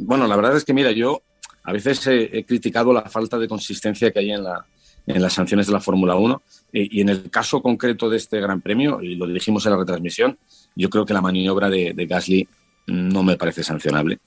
Bueno, 0.00 0.26
la 0.26 0.36
verdad 0.36 0.56
es 0.56 0.64
que, 0.64 0.74
mira, 0.74 0.90
yo 0.92 1.22
a 1.64 1.72
veces 1.72 2.06
he, 2.06 2.44
criticado 2.44 2.92
la 2.92 3.02
falta 3.02 3.38
de 3.38 3.48
consistencia 3.48 4.10
que 4.10 4.18
hay 4.18 4.32
en, 4.32 4.44
la, 4.44 4.66
en 5.06 5.22
las 5.22 5.34
sanciones 5.34 5.66
de 5.66 5.72
la 5.72 5.80
Fórmula 5.80 6.16
1 6.16 6.42
y, 6.72 7.00
en 7.00 7.08
el 7.08 7.30
caso 7.30 7.62
concreto 7.62 8.08
de 8.08 8.16
este 8.16 8.40
Gran 8.40 8.60
Premio, 8.60 9.00
y 9.02 9.14
lo 9.14 9.26
dijimos 9.26 9.64
en 9.66 9.72
la 9.72 9.78
retransmisión, 9.78 10.38
yo 10.74 10.88
creo 10.88 11.04
que 11.04 11.14
la 11.14 11.20
maniobra 11.20 11.68
de, 11.68 11.92
de 11.94 12.06
Gasly 12.06 12.48
no 12.86 13.22
me 13.22 13.36
parece 13.36 13.62
sancionable. 13.62 14.18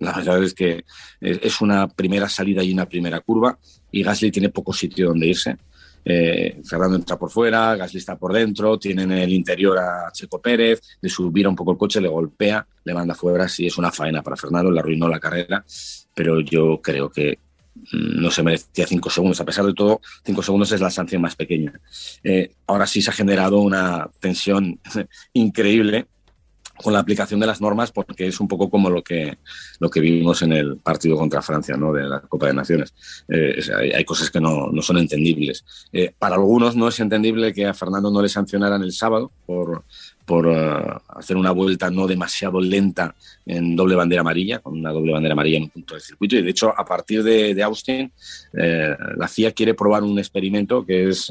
La 0.00 0.12
verdad 0.12 0.42
es 0.42 0.54
que 0.54 0.84
es 1.20 1.60
una 1.60 1.88
primera 1.88 2.28
salida 2.28 2.62
y 2.62 2.72
una 2.72 2.86
primera 2.86 3.20
curva 3.20 3.58
y 3.90 4.02
Gasly 4.02 4.30
tiene 4.30 4.48
poco 4.48 4.72
sitio 4.72 5.08
donde 5.08 5.28
irse. 5.28 5.56
Eh, 6.04 6.60
Fernando 6.64 6.96
entra 6.96 7.18
por 7.18 7.30
fuera, 7.30 7.74
Gasly 7.76 7.98
está 7.98 8.16
por 8.16 8.32
dentro, 8.32 8.78
tienen 8.78 9.10
en 9.12 9.18
el 9.18 9.32
interior 9.32 9.78
a 9.78 10.10
Checo 10.12 10.40
Pérez, 10.40 10.80
le 11.00 11.08
subirá 11.08 11.48
un 11.48 11.56
poco 11.56 11.72
el 11.72 11.78
coche, 11.78 12.00
le 12.00 12.08
golpea, 12.08 12.66
le 12.84 12.94
manda 12.94 13.14
fuera, 13.14 13.48
sí 13.48 13.66
es 13.66 13.78
una 13.78 13.90
faena 13.90 14.22
para 14.22 14.36
Fernando, 14.36 14.70
le 14.70 14.80
arruinó 14.80 15.08
la 15.08 15.20
carrera, 15.20 15.64
pero 16.14 16.40
yo 16.40 16.80
creo 16.82 17.10
que 17.10 17.38
mm, 17.74 18.20
no 18.20 18.30
se 18.30 18.42
merecía 18.42 18.86
cinco 18.86 19.08
segundos. 19.08 19.40
A 19.40 19.44
pesar 19.44 19.64
de 19.64 19.72
todo, 19.72 20.00
cinco 20.24 20.42
segundos 20.42 20.72
es 20.72 20.80
la 20.80 20.90
sanción 20.90 21.22
más 21.22 21.36
pequeña. 21.36 21.72
Eh, 22.22 22.52
ahora 22.66 22.86
sí 22.86 23.00
se 23.00 23.10
ha 23.10 23.14
generado 23.14 23.60
una 23.60 24.10
tensión 24.20 24.78
increíble 25.32 26.06
con 26.82 26.92
la 26.92 26.98
aplicación 26.98 27.40
de 27.40 27.46
las 27.46 27.60
normas 27.60 27.92
porque 27.92 28.26
es 28.26 28.40
un 28.40 28.48
poco 28.48 28.68
como 28.68 28.90
lo 28.90 29.02
que, 29.02 29.38
lo 29.78 29.88
que 29.88 30.00
vimos 30.00 30.42
en 30.42 30.52
el 30.52 30.76
partido 30.78 31.16
contra 31.16 31.42
Francia 31.42 31.76
¿no? 31.76 31.92
de 31.92 32.04
la 32.04 32.20
Copa 32.20 32.46
de 32.46 32.54
Naciones. 32.54 32.94
Eh, 33.28 33.60
hay, 33.94 34.04
cosas 34.04 34.30
que 34.30 34.40
no, 34.40 34.68
no 34.72 34.82
son 34.82 34.98
entendibles. 34.98 35.64
Eh, 35.92 36.12
para 36.18 36.34
algunos 36.34 36.74
no 36.74 36.88
es 36.88 36.98
entendible 36.98 37.52
que 37.52 37.66
a 37.66 37.74
Fernando 37.74 38.10
no 38.10 38.20
le 38.20 38.28
sancionaran 38.28 38.82
el 38.82 38.92
sábado 38.92 39.30
por, 39.46 39.84
por 40.24 40.46
uh, 40.46 41.00
hacer 41.08 41.36
una 41.36 41.52
vuelta 41.52 41.90
no 41.90 42.06
demasiado 42.06 42.60
lenta 42.60 43.14
en 43.46 43.76
doble 43.76 43.94
bandera 43.94 44.22
amarilla, 44.22 44.58
con 44.58 44.78
una 44.78 44.90
doble 44.90 45.12
bandera 45.12 45.34
amarilla 45.34 45.58
en 45.58 45.64
un 45.64 45.70
punto 45.70 45.94
del 45.94 46.02
circuito. 46.02 46.36
Y 46.36 46.42
de 46.42 46.50
hecho, 46.50 46.72
a 46.76 46.84
partir 46.84 47.22
de, 47.22 47.62
Austin, 47.62 48.10
la 48.52 49.28
CIA 49.28 49.52
quiere 49.52 49.74
probar 49.74 50.02
un 50.02 50.18
experimento 50.18 50.84
que 50.84 51.08
es 51.08 51.30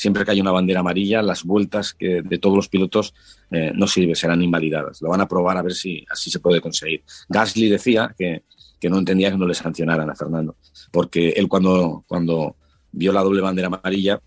siempre 0.00 0.24
que 0.24 0.30
hay 0.30 0.40
una 0.40 0.50
bandera 0.50 0.80
amarilla, 0.80 1.20
las 1.20 1.44
vueltas 1.44 1.92
que 1.92 2.22
de 2.22 2.38
todos 2.38 2.56
los 2.56 2.70
pilotos 2.70 3.12
eh, 3.50 3.70
no 3.74 3.86
sirven, 3.86 4.16
serán 4.16 4.40
invalidadas. 4.40 5.02
Lo 5.02 5.10
van 5.10 5.20
a 5.20 5.28
probar 5.28 5.58
a 5.58 5.62
ver 5.62 5.74
si 5.74 6.06
así 6.10 6.30
se 6.30 6.40
puede 6.40 6.58
conseguir. 6.62 7.02
Gasly 7.28 7.68
decía 7.68 8.14
que, 8.16 8.42
no 8.88 8.98
entendía 8.98 9.30
que 9.30 9.36
no 9.36 9.46
le 9.46 9.52
sancionaran 9.52 10.08
a 10.08 10.14
Fernando, 10.14 10.56
porque 10.90 11.28
él 11.36 11.48
cuando, 11.48 12.02
cuando 12.08 12.56
vio 12.92 13.12
la 13.12 13.22
doble 13.22 13.42
bandera 13.42 13.66
amarilla 13.66 14.22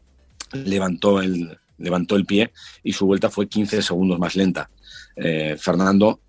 levantó 0.51 1.19
el, 1.19 1.57
levantó 1.79 2.17
el 2.17 2.27
pie 2.27 2.51
y 2.83 2.93
su 2.93 3.07
vuelta 3.07 3.31
fue 3.31 3.47
15 3.47 3.81
segundos 3.81 4.19
más 4.19 4.35
lenta. 4.35 4.69
Eh, 5.15 5.55
Fernando, 5.57 6.19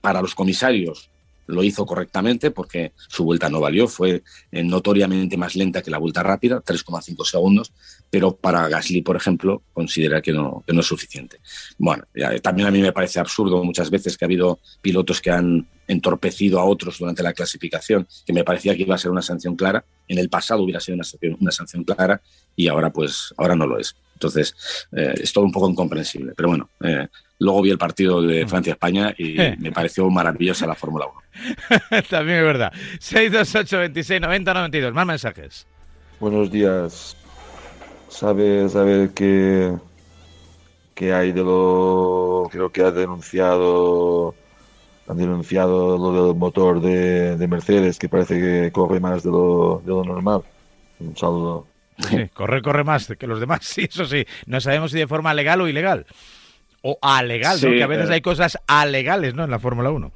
para 0.00 0.22
los 0.22 0.34
comisarios, 0.34 1.10
lo 1.50 1.62
hizo 1.62 1.84
correctamente 1.84 2.50
porque 2.50 2.92
su 2.96 3.24
vuelta 3.24 3.50
no 3.50 3.60
valió, 3.60 3.88
fue 3.88 4.22
eh, 4.50 4.62
notoriamente 4.62 5.36
más 5.36 5.56
lenta 5.56 5.82
que 5.82 5.90
la 5.90 5.98
vuelta 5.98 6.22
rápida, 6.22 6.62
3,5 6.62 7.24
segundos, 7.24 7.72
pero 8.10 8.34
para 8.34 8.68
Gasly, 8.68 9.02
por 9.02 9.16
ejemplo, 9.16 9.62
considera 9.72 10.20
que 10.20 10.32
no, 10.32 10.64
que 10.66 10.72
no 10.72 10.80
es 10.80 10.86
suficiente. 10.86 11.38
Bueno, 11.78 12.04
también 12.42 12.66
a 12.66 12.70
mí 12.70 12.82
me 12.82 12.92
parece 12.92 13.20
absurdo 13.20 13.62
muchas 13.62 13.88
veces 13.88 14.18
que 14.18 14.24
ha 14.24 14.26
habido 14.26 14.58
pilotos 14.82 15.20
que 15.20 15.30
han 15.30 15.66
entorpecido 15.86 16.58
a 16.60 16.64
otros 16.64 16.98
durante 16.98 17.22
la 17.22 17.32
clasificación, 17.32 18.06
que 18.26 18.32
me 18.32 18.44
parecía 18.44 18.76
que 18.76 18.82
iba 18.82 18.94
a 18.94 18.98
ser 18.98 19.10
una 19.10 19.22
sanción 19.22 19.56
clara. 19.56 19.84
En 20.08 20.18
el 20.18 20.28
pasado 20.28 20.62
hubiera 20.62 20.80
sido 20.80 20.96
una 20.96 21.04
sanción, 21.04 21.36
una 21.40 21.52
sanción 21.52 21.84
clara 21.84 22.20
y 22.56 22.68
ahora 22.68 22.90
pues 22.90 23.32
ahora 23.36 23.54
no 23.54 23.66
lo 23.66 23.78
es. 23.78 23.94
Entonces, 24.14 24.54
eh, 24.92 25.14
es 25.22 25.32
todo 25.32 25.44
un 25.44 25.52
poco 25.52 25.70
incomprensible. 25.70 26.34
Pero 26.36 26.50
bueno, 26.50 26.68
eh, 26.84 27.08
luego 27.38 27.62
vi 27.62 27.70
el 27.70 27.78
partido 27.78 28.20
de 28.20 28.46
Francia-España 28.46 29.14
y 29.16 29.34
me 29.58 29.72
pareció 29.72 30.08
maravillosa 30.10 30.66
la 30.66 30.74
Fórmula 30.74 31.06
1. 31.06 32.02
También 32.10 32.38
es 32.38 32.44
verdad. 32.44 32.72
628 33.00 33.78
26 33.78 34.20
90 34.20 34.54
92. 34.54 34.92
Más 34.92 35.06
mensajes. 35.06 35.66
Buenos 36.20 36.50
días. 36.50 37.16
¿Sabes 38.10 38.72
saber 38.72 39.10
qué, 39.10 39.72
qué 40.94 41.14
hay 41.14 41.32
de 41.32 41.42
lo. 41.42 42.48
Creo 42.50 42.70
que 42.70 42.82
ha 42.82 42.90
denunciado. 42.90 44.34
Han 45.08 45.16
denunciado 45.16 45.96
lo 45.96 46.26
del 46.26 46.36
motor 46.36 46.80
de, 46.80 47.36
de 47.36 47.48
Mercedes, 47.48 47.98
que 47.98 48.08
parece 48.08 48.38
que 48.38 48.70
corre 48.72 49.00
más 49.00 49.22
de 49.22 49.30
lo, 49.30 49.82
de 49.84 49.90
lo 49.90 50.04
normal. 50.04 50.42
Un 51.00 51.16
saludo. 51.16 51.66
Sí, 51.98 52.28
corre, 52.34 52.62
corre 52.62 52.84
más 52.84 53.12
que 53.18 53.26
los 53.26 53.40
demás, 53.40 53.60
sí, 53.64 53.86
eso 53.88 54.04
sí. 54.04 54.24
No 54.46 54.60
sabemos 54.60 54.90
si 54.92 54.98
de 54.98 55.06
forma 55.06 55.34
legal 55.34 55.60
o 55.60 55.68
ilegal. 55.68 56.06
O 56.82 56.98
alegal, 57.02 57.58
¿no? 57.62 57.70
Que 57.70 57.82
a 57.82 57.86
veces 57.86 58.10
eh. 58.10 58.14
hay 58.14 58.20
cosas 58.20 58.58
alegales, 58.66 59.34
¿no? 59.34 59.44
En 59.44 59.50
la 59.50 59.58
Fórmula 59.58 59.90
1. 59.90 60.12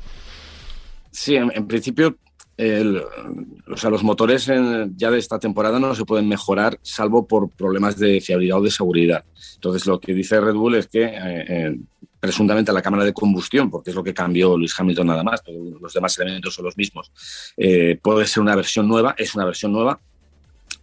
Sí, 1.10 1.36
en, 1.36 1.66
principio, 1.68 2.16
o 2.56 3.76
sea, 3.76 3.90
los 3.90 4.04
motores 4.04 4.46
ya 4.96 5.10
de 5.10 5.18
esta 5.18 5.38
temporada 5.38 5.78
no 5.78 5.94
se 5.94 6.04
pueden 6.04 6.28
mejorar 6.28 6.78
salvo 6.82 7.26
por 7.26 7.50
problemas 7.50 7.98
de 7.98 8.20
fiabilidad 8.20 8.58
o 8.58 8.62
de 8.62 8.70
seguridad. 8.70 9.24
Entonces, 9.54 9.86
lo 9.86 9.98
que 9.98 10.14
dice 10.14 10.40
Red 10.40 10.54
Bull 10.54 10.76
es 10.76 10.86
que 10.86 11.04
eh, 11.04 11.14
eh, 11.48 11.76
presuntamente 12.20 12.72
la 12.72 12.82
cámara 12.82 13.04
de 13.04 13.12
combustión, 13.12 13.70
porque 13.70 13.90
es 13.90 13.96
lo 13.96 14.04
que 14.04 14.14
cambió 14.14 14.56
Luis 14.56 14.74
Hamilton 14.78 15.06
nada 15.06 15.22
más, 15.22 15.42
todos 15.42 15.80
los 15.80 15.92
demás 15.92 16.18
elementos 16.18 16.54
son 16.54 16.64
los 16.64 16.76
mismos, 16.76 17.12
puede 18.02 18.26
ser 18.26 18.42
una 18.42 18.56
versión 18.56 18.88
nueva, 18.88 19.14
es 19.18 19.34
una 19.34 19.44
versión 19.44 19.72
nueva, 19.72 20.00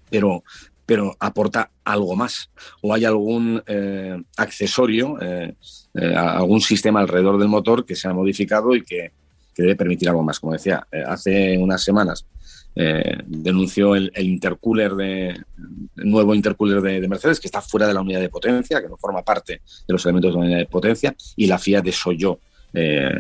pero 0.10 0.44
pero 0.92 1.16
aporta 1.22 1.72
algo 1.86 2.18
más. 2.18 2.50
O 2.82 2.94
hay 2.94 3.06
algún 3.06 3.64
eh, 3.66 4.22
accesorio, 4.36 5.18
eh, 5.22 5.56
eh, 5.94 6.14
algún 6.14 6.60
sistema 6.60 7.00
alrededor 7.00 7.38
del 7.38 7.48
motor 7.48 7.86
que 7.86 7.96
se 7.96 8.10
ha 8.10 8.14
modificado 8.14 8.76
y 8.76 8.84
que, 8.84 9.14
debe 9.56 9.76
permitir 9.76 10.10
algo 10.10 10.24
más. 10.24 10.40
Como 10.40 10.54
decía, 10.54 10.86
hace 11.08 11.58
unas 11.58 11.84
semanas 11.84 12.26
denunció 12.74 13.96
el, 13.96 14.12
intercooler 14.16 14.96
de 14.96 15.30
el 15.30 16.10
nuevo 16.10 16.34
intercooler 16.34 16.82
de, 16.82 17.08
Mercedes 17.08 17.40
que 17.40 17.48
está 17.48 17.62
fuera 17.62 17.86
de 17.86 17.94
la 17.94 18.02
unidad 18.02 18.22
de 18.22 18.30
potencia, 18.30 18.82
que 18.82 18.88
no 18.88 18.98
forma 18.98 19.22
parte 19.24 19.62
de 19.88 19.94
los 19.94 20.06
elementos 20.06 20.34
de 20.34 20.40
la 20.40 20.46
unidad 20.46 20.60
de 20.60 20.66
potencia, 20.68 21.16
y 21.36 21.48
la 21.48 21.60
FIA 21.60 21.82
desoyó 21.82 22.40
eh, 22.74 23.12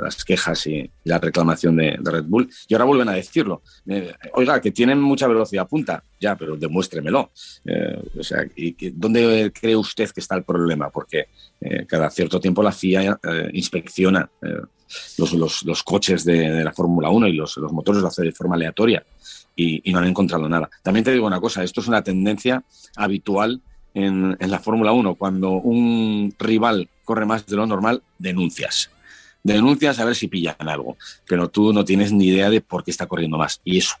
las 0.00 0.24
quejas 0.24 0.66
y, 0.66 0.90
la 1.04 1.18
reclamación 1.18 1.76
de, 1.76 1.98
Red 2.02 2.24
Bull. 2.24 2.48
Y 2.68 2.74
ahora 2.74 2.84
vuelven 2.84 3.08
a 3.10 3.12
decirlo. 3.12 3.62
Eh, 3.86 4.12
oiga, 4.32 4.60
que 4.60 4.70
tienen 4.70 5.00
mucha 5.00 5.26
velocidad 5.26 5.68
punta. 5.68 6.02
Ya, 6.18 6.36
pero 6.36 6.56
demuéstremelo. 6.56 7.30
Eh, 7.66 8.02
o 8.18 8.22
sea, 8.22 8.46
¿y, 8.56 8.74
¿dónde 8.90 9.52
cree 9.52 9.76
usted 9.76 10.10
que 10.10 10.20
está 10.20 10.36
el 10.36 10.44
problema? 10.44 10.90
Porque 10.90 11.26
cada 11.86 12.10
cierto 12.10 12.38
tiempo 12.40 12.62
la 12.62 12.72
FIA 12.72 13.18
inspecciona 13.54 14.28
los, 15.18 15.62
los, 15.64 15.82
coches 15.82 16.24
de, 16.24 16.64
la 16.64 16.72
Fórmula 16.72 17.10
1 17.10 17.28
y 17.28 17.32
los, 17.34 17.56
los 17.56 17.72
motores 17.72 18.02
lo 18.02 18.08
hace 18.08 18.22
de 18.22 18.32
forma 18.32 18.56
aleatoria 18.56 19.04
y, 19.56 19.92
no 19.92 19.98
han 19.98 20.06
encontrado 20.06 20.48
nada. 20.48 20.68
También 20.82 21.04
te 21.04 21.12
digo 21.12 21.26
una 21.26 21.40
cosa, 21.40 21.62
esto 21.62 21.80
es 21.80 21.88
una 21.88 22.02
tendencia 22.02 22.62
habitual 22.96 23.60
en, 23.94 24.36
en 24.38 24.50
la 24.50 24.58
Fórmula 24.58 24.92
1. 24.92 25.14
Cuando 25.14 25.52
un 25.52 26.34
rival 26.38 26.88
corre 27.04 27.26
más 27.26 27.46
de 27.46 27.56
lo 27.56 27.66
normal, 27.66 28.02
denuncias 28.18 28.90
denuncias 29.44 30.00
a 30.00 30.06
ver 30.06 30.16
si 30.16 30.26
pillan 30.26 30.56
algo, 30.58 30.96
pero 31.28 31.48
tú 31.50 31.72
no 31.72 31.84
tienes 31.84 32.12
ni 32.12 32.28
idea 32.28 32.50
de 32.50 32.62
por 32.62 32.82
qué 32.82 32.90
está 32.90 33.06
corriendo 33.06 33.36
más. 33.36 33.60
Y 33.62 33.78
eso 33.78 33.94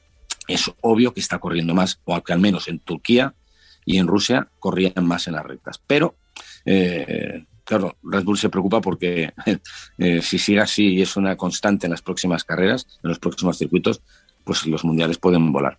es 0.48 0.70
obvio 0.80 1.12
que 1.12 1.20
está 1.20 1.38
corriendo 1.38 1.74
más, 1.74 2.00
o 2.04 2.20
que 2.22 2.32
al 2.32 2.40
menos 2.40 2.66
en 2.66 2.80
Turquía 2.80 3.34
y 3.84 3.98
en 3.98 4.06
Rusia 4.06 4.48
corrían 4.58 5.06
más 5.06 5.26
en 5.28 5.34
las 5.34 5.44
rectas. 5.44 5.80
Pero, 5.86 6.16
eh, 6.64 7.44
claro, 7.64 7.96
Red 8.02 8.24
Bull 8.24 8.38
se 8.38 8.48
preocupa 8.48 8.80
porque 8.80 9.32
eh, 9.98 10.22
si 10.22 10.38
sigue 10.38 10.60
así 10.60 10.94
y 10.94 11.02
es 11.02 11.16
una 11.16 11.36
constante 11.36 11.86
en 11.86 11.90
las 11.90 12.02
próximas 12.02 12.44
carreras, 12.44 12.86
en 13.02 13.08
los 13.08 13.18
próximos 13.18 13.58
circuitos, 13.58 14.02
pues 14.44 14.66
los 14.66 14.84
mundiales 14.84 15.18
pueden 15.18 15.52
volar. 15.52 15.78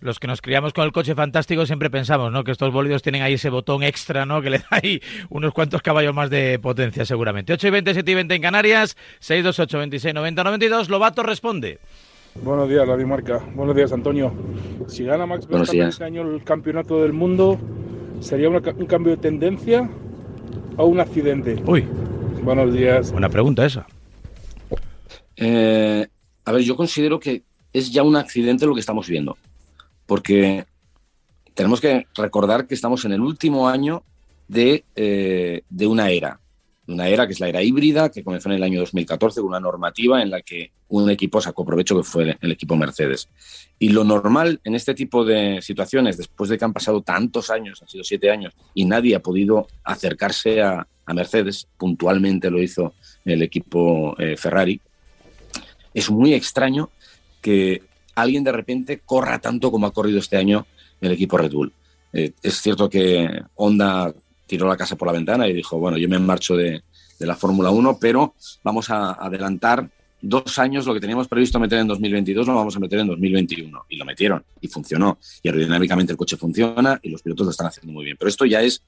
Los 0.00 0.18
que 0.18 0.26
nos 0.26 0.42
criamos 0.42 0.72
con 0.72 0.84
el 0.84 0.92
coche 0.92 1.14
fantástico 1.14 1.64
siempre 1.64 1.88
pensamos, 1.88 2.30
¿no? 2.30 2.44
Que 2.44 2.50
estos 2.50 2.72
bólidos 2.72 3.02
tienen 3.02 3.22
ahí 3.22 3.34
ese 3.34 3.48
botón 3.48 3.82
extra, 3.82 4.26
¿no? 4.26 4.42
Que 4.42 4.50
le 4.50 4.58
da 4.58 4.66
ahí 4.70 5.00
unos 5.30 5.54
cuantos 5.54 5.80
caballos 5.80 6.14
más 6.14 6.28
de 6.28 6.58
potencia, 6.58 7.06
seguramente. 7.06 7.52
8 7.54 7.68
y 7.68 7.70
20, 7.70 7.94
7 7.94 8.10
y 8.10 8.14
20 8.14 8.34
en 8.34 8.42
Canarias, 8.42 8.96
628 9.20 9.78
26 9.78 10.14
90 10.14 10.44
92. 10.44 10.88
Lobato 10.90 11.22
responde. 11.22 11.78
Buenos 12.42 12.68
días, 12.68 12.86
Radio 12.86 13.06
Marca. 13.06 13.40
Buenos 13.54 13.76
días, 13.76 13.92
Antonio. 13.92 14.34
Si 14.88 15.04
gana 15.04 15.26
Max 15.26 15.46
Verstappen 15.46 15.88
este 15.88 16.04
año 16.04 16.22
el 16.22 16.42
campeonato 16.44 17.02
del 17.02 17.12
mundo, 17.12 17.58
¿sería 18.20 18.48
un 18.48 18.60
cambio 18.60 19.12
de 19.12 19.18
tendencia 19.18 19.88
o 20.76 20.86
un 20.86 21.00
accidente? 21.00 21.62
Uy. 21.66 21.86
Buenos 22.42 22.72
días. 22.74 23.12
Buena 23.12 23.28
pregunta 23.28 23.64
esa. 23.64 23.86
Eh, 25.36 26.06
a 26.44 26.52
ver, 26.52 26.62
yo 26.62 26.76
considero 26.76 27.20
que 27.20 27.44
es 27.72 27.92
ya 27.92 28.02
un 28.02 28.16
accidente 28.16 28.66
lo 28.66 28.74
que 28.74 28.80
estamos 28.80 29.08
viendo, 29.08 29.36
porque 30.06 30.66
tenemos 31.54 31.80
que 31.80 32.06
recordar 32.14 32.66
que 32.66 32.74
estamos 32.74 33.04
en 33.04 33.12
el 33.12 33.20
último 33.20 33.68
año 33.68 34.02
de, 34.48 34.84
eh, 34.96 35.62
de 35.70 35.86
una 35.86 36.10
era, 36.10 36.40
una 36.88 37.08
era 37.08 37.26
que 37.26 37.32
es 37.32 37.40
la 37.40 37.48
era 37.48 37.62
híbrida, 37.62 38.10
que 38.10 38.24
comenzó 38.24 38.48
en 38.48 38.56
el 38.56 38.62
año 38.62 38.80
2014 38.80 39.40
con 39.40 39.50
una 39.50 39.60
normativa 39.60 40.20
en 40.20 40.30
la 40.30 40.42
que 40.42 40.72
un 40.88 41.08
equipo 41.10 41.40
sacó 41.40 41.64
provecho 41.64 41.96
que 41.96 42.02
fue 42.02 42.36
el 42.40 42.52
equipo 42.52 42.76
Mercedes. 42.76 43.28
Y 43.78 43.90
lo 43.90 44.04
normal 44.04 44.60
en 44.64 44.74
este 44.74 44.94
tipo 44.94 45.24
de 45.24 45.60
situaciones, 45.62 46.16
después 46.16 46.50
de 46.50 46.58
que 46.58 46.64
han 46.64 46.72
pasado 46.72 47.02
tantos 47.02 47.50
años, 47.50 47.80
han 47.82 47.88
sido 47.88 48.04
siete 48.04 48.30
años, 48.30 48.52
y 48.74 48.84
nadie 48.84 49.14
ha 49.14 49.20
podido 49.20 49.68
acercarse 49.84 50.62
a, 50.62 50.86
Mercedes, 51.14 51.68
puntualmente 51.76 52.50
lo 52.50 52.62
hizo 52.62 52.94
el 53.26 53.42
equipo 53.42 54.18
eh, 54.18 54.34
Ferrari, 54.38 54.80
es 55.92 56.10
muy 56.10 56.32
extraño 56.32 56.88
que 57.42 57.82
alguien 58.14 58.44
de 58.44 58.52
repente 58.52 59.00
corra 59.04 59.38
tanto 59.38 59.70
como 59.70 59.86
ha 59.86 59.92
corrido 59.92 60.18
este 60.18 60.38
año 60.38 60.66
el 61.02 61.12
equipo 61.12 61.36
Red 61.36 61.52
Bull. 61.52 61.72
Eh, 62.12 62.32
es 62.42 62.62
cierto 62.62 62.88
que 62.88 63.42
Honda 63.56 64.14
tiró 64.52 64.68
la 64.68 64.76
casa 64.76 64.96
por 64.96 65.08
la 65.08 65.12
ventana 65.12 65.48
y 65.48 65.54
dijo, 65.54 65.78
bueno, 65.78 65.96
yo 65.96 66.10
me 66.10 66.18
marcho 66.18 66.54
de, 66.56 66.82
la 67.20 67.36
Fórmula 67.36 67.70
1, 67.70 67.98
pero 68.00 68.34
vamos 68.64 68.90
a 68.90 69.12
adelantar 69.12 69.88
dos 70.20 70.58
años 70.58 70.86
lo 70.86 70.92
que 70.92 71.00
teníamos 71.00 71.28
previsto 71.28 71.60
meter 71.60 71.78
en 71.78 71.86
2022 71.86 72.46
lo 72.46 72.54
vamos 72.54 72.76
a 72.76 72.80
meter 72.80 72.98
en 72.98 73.06
2021 73.08 73.86
y 73.88 73.96
lo 73.96 74.04
metieron 74.04 74.44
y 74.60 74.68
funcionó 74.68 75.18
y 75.42 75.48
aerodinámicamente 75.48 76.12
el 76.12 76.16
coche 76.16 76.36
funciona 76.36 76.98
y 77.02 77.10
los 77.10 77.22
pilotos 77.22 77.44
lo 77.46 77.50
están 77.50 77.68
haciendo 77.68 77.92
muy 77.92 78.04
bien 78.04 78.16
pero 78.16 78.28
esto 78.28 78.44
ya 78.44 78.60
es 78.60 78.82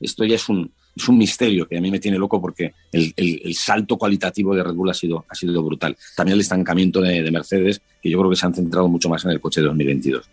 esto 0.00 0.24
ya 0.24 0.34
es 0.34 0.48
un, 0.48 0.70
es 0.96 1.08
un 1.08 1.18
misterio 1.18 1.66
que 1.68 1.76
a 1.76 1.80
mí 1.80 1.90
me 1.90 2.00
tiene 2.00 2.18
loco 2.18 2.40
porque 2.40 2.74
el, 2.92 3.12
el, 3.16 3.54
salto 3.54 3.96
cualitativo 3.96 4.54
de 4.54 4.62
Red 4.62 4.74
Bull 4.74 4.90
ha 4.90 4.94
sido, 4.94 5.24
ha 5.28 5.34
sido 5.34 5.62
brutal. 5.62 5.96
También 6.14 6.34
el 6.34 6.40
estancamiento 6.40 7.00
de, 7.00 7.22
de, 7.22 7.30
Mercedes, 7.30 7.80
que 8.02 8.10
yo 8.10 8.18
creo 8.18 8.30
que 8.30 8.36
se 8.36 8.46
han 8.46 8.54
centrado 8.54 8.88
mucho 8.88 9.08
más 9.08 9.24
en 9.24 9.30
el 9.30 9.40
coche 9.40 9.60
de 9.60 9.68
2022. 9.68 10.28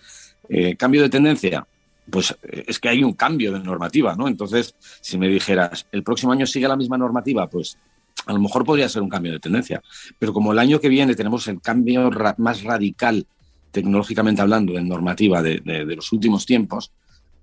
Eh, 0.49 0.75
¿Cambio 0.75 1.01
de 1.01 1.09
tendencia? 1.09 1.65
Pues 2.09 2.35
eh, 2.43 2.65
es 2.67 2.79
que 2.79 2.89
hay 2.89 3.03
un 3.03 3.13
cambio 3.13 3.51
de 3.53 3.59
normativa, 3.59 4.15
¿no? 4.15 4.27
Entonces, 4.27 4.75
si 5.01 5.17
me 5.17 5.27
dijeras, 5.27 5.87
¿el 5.91 6.03
próximo 6.03 6.31
año 6.31 6.45
sigue 6.45 6.67
la 6.67 6.75
misma 6.75 6.97
normativa? 6.97 7.49
Pues 7.49 7.77
a 8.25 8.33
lo 8.33 8.39
mejor 8.39 8.63
podría 8.65 8.89
ser 8.89 9.01
un 9.01 9.09
cambio 9.09 9.33
de 9.33 9.39
tendencia. 9.39 9.81
Pero 10.19 10.33
como 10.33 10.51
el 10.51 10.59
año 10.59 10.79
que 10.79 10.89
viene 10.89 11.15
tenemos 11.15 11.47
el 11.47 11.61
cambio 11.61 12.09
más 12.37 12.63
radical, 12.63 13.25
tecnológicamente 13.71 14.41
hablando, 14.41 14.77
en 14.77 14.87
normativa 14.87 15.41
de, 15.41 15.61
los 15.95 16.11
últimos 16.11 16.45
tiempos, 16.45 16.91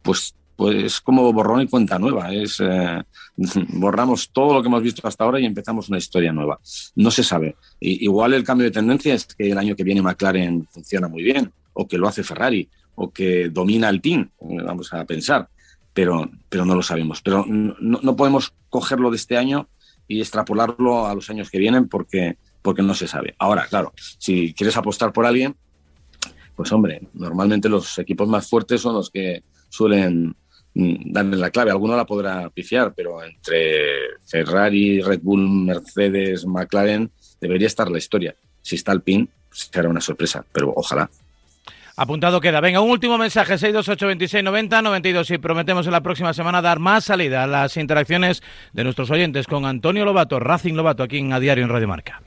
pues 0.02 0.35
pues 0.57 1.00
como 1.00 1.33
borrón 1.33 1.62
y 1.62 1.69
cuenta 1.69 1.99
nueva. 1.99 2.35
Es, 2.35 2.61
eh, 2.61 3.02
borramos 3.69 4.29
todo 4.31 4.52
lo 4.52 4.61
que 4.61 4.69
hemos 4.69 4.83
visto 4.83 5.09
hasta 5.09 5.25
ahora 5.25 5.40
y 5.40 5.47
empezamos 5.47 5.88
una 5.88 5.97
historia 5.97 6.35
nueva. 6.35 6.61
No 6.97 7.11
se 7.11 7.25
sabe. 7.25 7.57
igual 7.81 8.35
el 8.35 8.45
cambio 8.45 8.67
de 8.67 8.71
tendencia 8.71 9.14
es 9.14 9.25
que 9.25 9.50
el 9.50 9.57
año 9.57 9.75
que 9.75 9.85
viene 9.85 10.02
McLaren 10.02 10.67
funciona 10.71 11.09
muy 11.09 11.23
bien, 11.23 11.50
o 11.73 11.88
que 11.88 11.97
lo 11.97 12.07
hace 12.07 12.23
Ferrari, 12.23 12.69
o 13.00 13.11
que 13.11 13.49
domina 13.49 13.88
el 13.88 14.00
team, 14.00 14.30
vamos 14.40 14.92
a 14.92 15.04
pensar, 15.04 15.49
pero, 15.95 16.30
pero 16.49 16.64
no 16.64 16.75
lo 16.75 16.83
sabemos. 16.83 17.23
Pero 17.23 17.45
no, 17.47 18.00
no 18.02 18.16
podemos 18.16 18.52
cogerlo 18.69 19.11
de 19.11 19.16
este 19.16 19.37
año 19.37 19.69
y 20.07 20.21
extrapolarlo 20.21 21.07
a 21.07 21.14
los 21.14 21.30
años 21.30 21.50
que 21.50 21.59
vienen 21.59 21.88
porque, 21.88 22.37
porque 22.62 22.83
no 22.83 22.95
se 22.95 23.09
sabe. 23.09 23.35
Ahora, 23.38 23.66
claro, 23.69 23.92
si 24.19 24.52
quieres 24.54 24.76
apostar 24.76 25.12
por 25.12 25.26
alguien, 25.26 25.54
pues 26.57 26.73
hombre, 26.73 27.00
normalmente 27.14 27.69
los 27.69 27.99
equipos 27.99 28.28
más 28.28 28.49
fuertes 28.49 28.80
son 28.80 28.95
los 28.95 29.11
que 29.11 29.42
suelen 29.69 30.35
Mm, 30.75 31.12
darle 31.12 31.37
la 31.37 31.50
clave. 31.50 31.71
Alguno 31.71 31.97
la 31.97 32.07
podrá 32.07 32.49
pifiar, 32.50 32.95
pero 32.95 33.23
entre 33.23 34.19
Ferrari, 34.26 35.00
Red 35.00 35.21
Bull, 35.23 35.49
Mercedes, 35.49 36.47
McLaren, 36.47 37.11
debería 37.40 37.66
estar 37.66 37.90
la 37.90 37.99
historia. 37.99 38.37
Si 38.62 38.76
está 38.76 38.92
el 38.92 39.02
PIN, 39.02 39.28
será 39.50 39.88
una 39.88 40.00
sorpresa, 40.00 40.45
pero 40.52 40.73
ojalá. 40.75 41.11
Apuntado 42.00 42.40
queda. 42.40 42.62
Venga, 42.62 42.80
un 42.80 42.90
último 42.90 43.19
mensaje, 43.19 43.57
628-2690-92 43.57 45.35
y 45.35 45.37
prometemos 45.37 45.85
en 45.85 45.92
la 45.92 46.00
próxima 46.00 46.33
semana 46.33 46.62
dar 46.62 46.78
más 46.78 47.04
salida 47.04 47.42
a 47.42 47.47
las 47.47 47.76
interacciones 47.76 48.42
de 48.73 48.85
nuestros 48.85 49.11
oyentes 49.11 49.47
con 49.47 49.66
Antonio 49.66 50.07
Lobato, 50.07 50.40
Racing 50.40 50.73
Lobato, 50.73 51.02
aquí 51.02 51.19
en 51.19 51.35
A 51.35 51.38
Diario 51.38 51.62
en 51.62 51.69
Radio 51.69 51.88
Marca. 51.88 52.23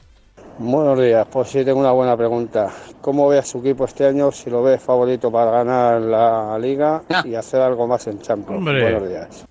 Buenos 0.60 1.02
días, 1.02 1.26
pues 1.32 1.50
sí, 1.50 1.66
tengo 1.66 1.80
una 1.80 1.90
buena 1.90 2.16
pregunta. 2.16 2.72
¿Cómo 3.02 3.28
ve 3.28 3.40
a 3.40 3.42
su 3.42 3.62
equipo 3.62 3.86
este 3.86 4.06
año? 4.06 4.32
Si 4.32 4.52
lo 4.52 4.62
ve 4.62 4.78
favorito 4.78 5.32
para 5.32 5.50
ganar 5.50 6.00
la 6.02 6.56
liga 6.60 7.02
y 7.26 7.34
hacer 7.34 7.60
algo 7.60 7.88
más 7.88 8.06
en 8.06 8.22
Champions. 8.22 8.64
Buenos 8.64 9.10
días. 9.10 9.48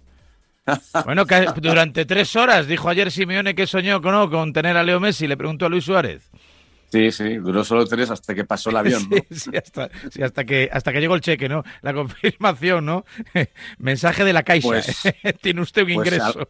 Bueno, 1.05 1.27
que 1.27 1.47
durante 1.57 2.05
tres 2.05 2.37
horas 2.37 2.69
dijo 2.69 2.89
ayer 2.89 3.11
Simeone 3.11 3.57
que 3.57 3.67
soñó 3.67 4.01
con, 4.01 4.31
con 4.31 4.53
tener 4.53 4.77
a 4.77 4.85
Leo 4.85 5.01
Messi, 5.01 5.27
le 5.27 5.37
preguntó 5.37 5.67
a 5.67 5.69
Luis 5.69 5.83
Suárez. 5.83 6.31
Sí, 6.93 7.11
sí, 7.11 7.37
duró 7.37 7.65
solo 7.65 7.87
tres 7.87 8.11
hasta 8.11 8.35
que 8.35 8.45
pasó 8.45 8.69
el 8.69 8.77
avión, 8.77 9.03
¿no? 9.11 9.17
sí, 9.31 9.51
sí, 10.11 10.23
hasta, 10.23 10.45
que, 10.45 10.69
hasta 10.71 10.93
que 10.93 11.01
llegó 11.01 11.15
el 11.15 11.23
cheque, 11.23 11.49
¿no? 11.49 11.65
La 11.81 11.95
confirmación, 11.95 12.85
¿no? 12.85 13.07
Mensaje 13.79 14.25
de 14.25 14.35
la 14.35 14.43
Caixa. 14.43 14.69
Pues, 14.69 15.03
Tiene 15.41 15.63
usted 15.63 15.83
un 15.83 15.95
pues 15.95 16.07
ingreso 16.07 16.47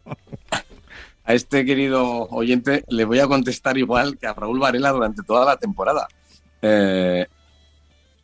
a 1.25 1.34
este 1.34 1.64
querido 1.64 2.26
oyente 2.30 2.84
le 2.88 3.04
voy 3.04 3.20
a 3.20 3.28
contestar 3.28 3.78
igual 3.78 4.18
que 4.18 4.26
a 4.26 4.34
Raúl 4.34 4.58
Varela 4.58 4.90
durante 4.90 5.22
toda 5.22 5.44
la 5.44 5.56
temporada. 5.56 6.08
Eh, 6.61 7.26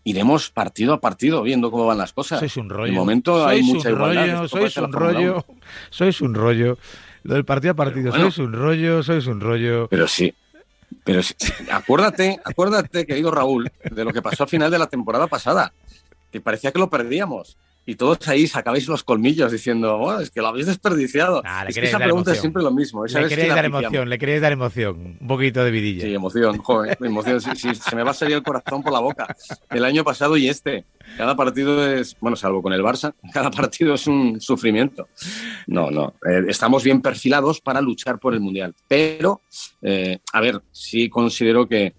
iremos 0.02 0.50
partido 0.50 0.94
a 0.94 1.00
partido 1.00 1.42
viendo 1.42 1.70
cómo 1.70 1.86
van 1.86 1.98
las 1.98 2.12
cosas. 2.12 2.40
Sois 2.40 2.56
un 2.56 2.68
rollo. 2.68 2.92
De 2.92 2.98
momento 2.98 3.46
hay 3.46 3.62
mucha 3.62 3.90
rollo, 3.90 4.48
sois 4.48 4.76
un 4.76 4.92
rollo, 4.92 5.44
sois 5.90 6.20
un 6.20 6.34
rollo. 6.34 6.78
Lo 7.22 7.34
del 7.34 7.44
partido 7.44 7.72
a 7.72 7.76
partido, 7.76 8.12
sois 8.12 8.38
un 8.38 8.52
rollo, 8.52 9.02
sois 9.04 9.26
un 9.26 9.40
rollo. 9.40 9.86
Pero 9.88 10.08
sí, 10.08 10.34
pero 11.04 11.22
sí, 11.22 11.34
acuérdate, 11.70 12.40
acuérdate, 12.44 13.06
querido 13.06 13.30
Raúl, 13.30 13.70
de 13.90 14.04
lo 14.04 14.12
que 14.12 14.22
pasó 14.22 14.44
al 14.44 14.48
final 14.48 14.70
de 14.70 14.78
la 14.78 14.86
temporada 14.86 15.26
pasada, 15.26 15.72
que 16.30 16.40
parecía 16.40 16.72
que 16.72 16.78
lo 16.78 16.90
perdíamos 16.90 17.56
y 17.88 17.94
todos 17.94 18.28
ahí 18.28 18.46
sacabais 18.46 18.86
los 18.86 19.02
colmillos 19.02 19.50
diciendo, 19.50 20.20
es 20.20 20.30
que 20.30 20.42
lo 20.42 20.48
habéis 20.48 20.66
desperdiciado. 20.66 21.40
Ah, 21.42 21.64
es 21.66 21.74
que 21.74 21.86
esa 21.86 21.98
pregunta 21.98 22.32
es 22.32 22.38
siempre 22.38 22.62
lo 22.62 22.70
mismo. 22.70 23.06
le 23.06 23.28
queréis 23.28 23.48
dar 23.48 23.64
emoción, 23.64 24.10
le 24.10 24.18
queréis 24.18 24.42
dar 24.42 24.52
emoción, 24.52 25.16
un 25.18 25.26
poquito 25.26 25.64
de 25.64 25.70
vidilla. 25.70 26.02
Sí, 26.02 26.12
emoción, 26.12 26.58
joder, 26.58 26.98
emoción. 27.02 27.40
se 27.40 27.96
me 27.96 28.02
va 28.02 28.10
a 28.10 28.14
salir 28.14 28.36
el 28.36 28.42
corazón 28.42 28.82
por 28.82 28.92
la 28.92 28.98
boca. 28.98 29.34
El 29.70 29.86
año 29.86 30.04
pasado 30.04 30.36
y 30.36 30.50
este. 30.50 30.84
Cada 31.16 31.34
partido 31.34 31.90
es, 31.90 32.14
bueno, 32.20 32.36
salvo 32.36 32.60
con 32.60 32.74
el 32.74 32.82
Barça, 32.82 33.14
cada 33.32 33.50
partido 33.50 33.94
es 33.94 34.06
un 34.06 34.38
sufrimiento. 34.38 35.08
No, 35.66 35.90
no. 35.90 36.12
Eh, 36.28 36.44
estamos 36.46 36.84
bien 36.84 37.00
perfilados 37.00 37.62
para 37.62 37.80
luchar 37.80 38.18
por 38.18 38.34
el 38.34 38.40
Mundial. 38.40 38.74
Pero, 38.86 39.40
eh, 39.80 40.18
a 40.34 40.40
ver, 40.42 40.60
sí 40.72 41.08
considero 41.08 41.66
que 41.66 41.94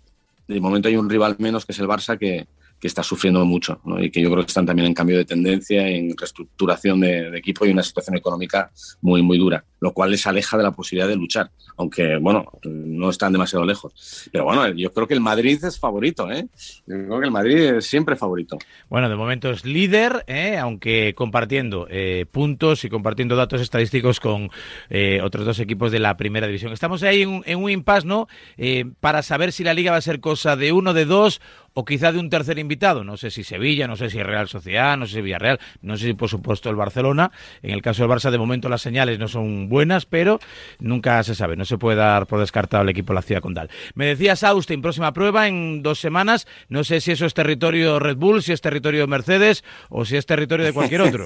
de 0.48 0.62
momento 0.62 0.88
hay 0.88 0.98
un 0.98 1.10
rival 1.10 1.36
menos 1.40 1.66
que 1.66 1.72
es 1.72 1.80
el 1.80 1.88
Barça 1.88 2.16
que, 2.20 2.46
que 2.80 2.88
está 2.88 3.04
sufriendo 3.04 3.44
mucho 3.46 3.82
y 4.00 4.10
que 4.10 4.22
yo 4.22 4.32
creo 4.32 4.44
que 4.44 4.50
están 4.50 4.66
también 4.66 4.88
en 4.88 4.94
cambio 4.94 5.18
de 5.18 5.26
tendencia, 5.26 5.88
en 5.88 6.16
reestructuración 6.16 7.02
de, 7.02 7.38
equipo 7.38 7.66
y 7.66 7.72
una 7.72 7.84
situación 7.84 8.18
económica 8.18 8.72
muy, 9.02 9.22
muy 9.22 9.38
dura, 9.38 9.64
lo 9.80 9.94
cual 9.94 10.12
les 10.12 10.26
aleja 10.28 10.58
de 10.58 10.64
la 10.64 10.72
posibilidad 10.72 11.08
de 11.08 11.16
luchar, 11.16 11.52
aunque, 11.78 12.18
bueno, 12.18 12.46
no 12.64 13.10
están 13.10 13.32
demasiado 13.32 13.66
lejos. 13.66 14.30
Pero 14.32 14.46
bueno, 14.46 14.68
yo 14.70 14.92
creo 14.94 15.08
que 15.08 15.14
el 15.14 15.22
Madrid 15.22 15.64
es 15.64 15.80
favorito, 15.80 16.30
¿eh? 16.32 16.48
Yo 16.86 16.96
creo 16.96 17.20
que 17.20 17.26
el 17.26 17.32
Madrid 17.32 17.58
es 17.58 17.86
siempre 17.86 18.16
favorito. 18.16 18.58
Bueno, 18.90 19.10
de 19.10 19.16
momento 19.16 19.50
es 19.50 19.66
líder, 19.66 20.24
¿eh? 20.28 20.58
aunque 20.58 21.14
compartiendo 21.16 21.88
eh, 21.90 22.26
puntos 22.32 22.84
y 22.84 22.90
compartiendo 22.90 23.36
datos 23.36 23.62
estadísticos 23.62 24.20
con 24.20 24.50
eh, 24.90 25.22
otros 25.24 25.46
dos 25.46 25.60
equipos 25.60 25.92
de 25.92 26.00
la 26.00 26.18
primera 26.18 26.48
división. 26.48 26.74
Estamos 26.74 27.04
ahí 27.04 27.22
en, 27.22 27.44
en 27.46 27.64
un 27.64 27.70
impasse, 27.70 28.08
¿no? 28.08 28.28
para 29.00 29.22
saber 29.22 29.52
si 29.52 29.64
la 29.64 29.74
liga 29.74 29.92
va 29.92 29.98
a 29.98 30.02
ser 30.02 30.20
cosa 30.20 30.56
de 30.56 30.72
uno, 30.72 30.94
de 30.94 31.06
dos 31.06 31.42
o 31.74 31.86
quizá 31.86 32.12
de 32.12 32.20
un 32.20 32.30
tercer 32.30 32.60
invitado, 32.60 33.04
no 33.04 33.18
sé 33.18 33.32
si 33.32 33.44
Sevilla, 33.44 33.88
no 33.88 33.96
sé 33.96 34.10
si 34.10 34.22
Real 34.22 34.48
Sociedad, 34.48 34.98
no 34.98 35.06
sé 35.06 35.16
si 35.16 35.22
Villarreal, 35.22 35.60
no 35.82 35.98
sé 35.98 36.08
si 36.08 36.14
por 36.14 36.30
supuesto 36.30 36.70
el 36.70 36.76
Barcelona. 36.76 37.32
En 37.62 37.72
el 37.72 37.82
caso 37.82 38.04
del 38.04 38.12
Barça 38.12 38.32
de 38.32 38.38
momento 38.38 38.70
las 38.70 38.82
señales 38.82 39.20
no 39.20 39.28
son 39.28 39.69
buenas, 39.70 40.06
pero 40.06 40.40
nunca 40.80 41.24
se 41.24 41.36
sabe, 41.36 41.56
no 41.56 41.66
se 41.66 41.78
puede 41.78 41.98
dar 41.98 42.28
por 42.28 42.40
descartado 42.40 42.84
el 42.84 42.90
equipo 42.90 43.14
de 43.14 43.16
la 43.16 43.22
ciudad 43.22 43.42
condal. 43.42 43.70
Me 43.96 44.08
decías 44.08 44.44
Austin, 44.44 44.82
próxima 44.82 45.14
prueba 45.14 45.48
en 45.48 45.82
dos 45.84 46.00
semanas, 46.00 46.48
no 46.68 46.84
sé 46.84 47.00
si 47.00 47.12
eso 47.12 47.26
es 47.26 47.34
territorio 47.34 48.00
Red 48.00 48.18
Bull, 48.18 48.44
si 48.44 48.52
es 48.52 48.62
territorio 48.62 49.08
Mercedes 49.08 49.64
o 49.90 50.04
si 50.04 50.18
es 50.18 50.26
territorio 50.26 50.66
de 50.66 50.74
cualquier 50.74 51.02
otro. 51.02 51.26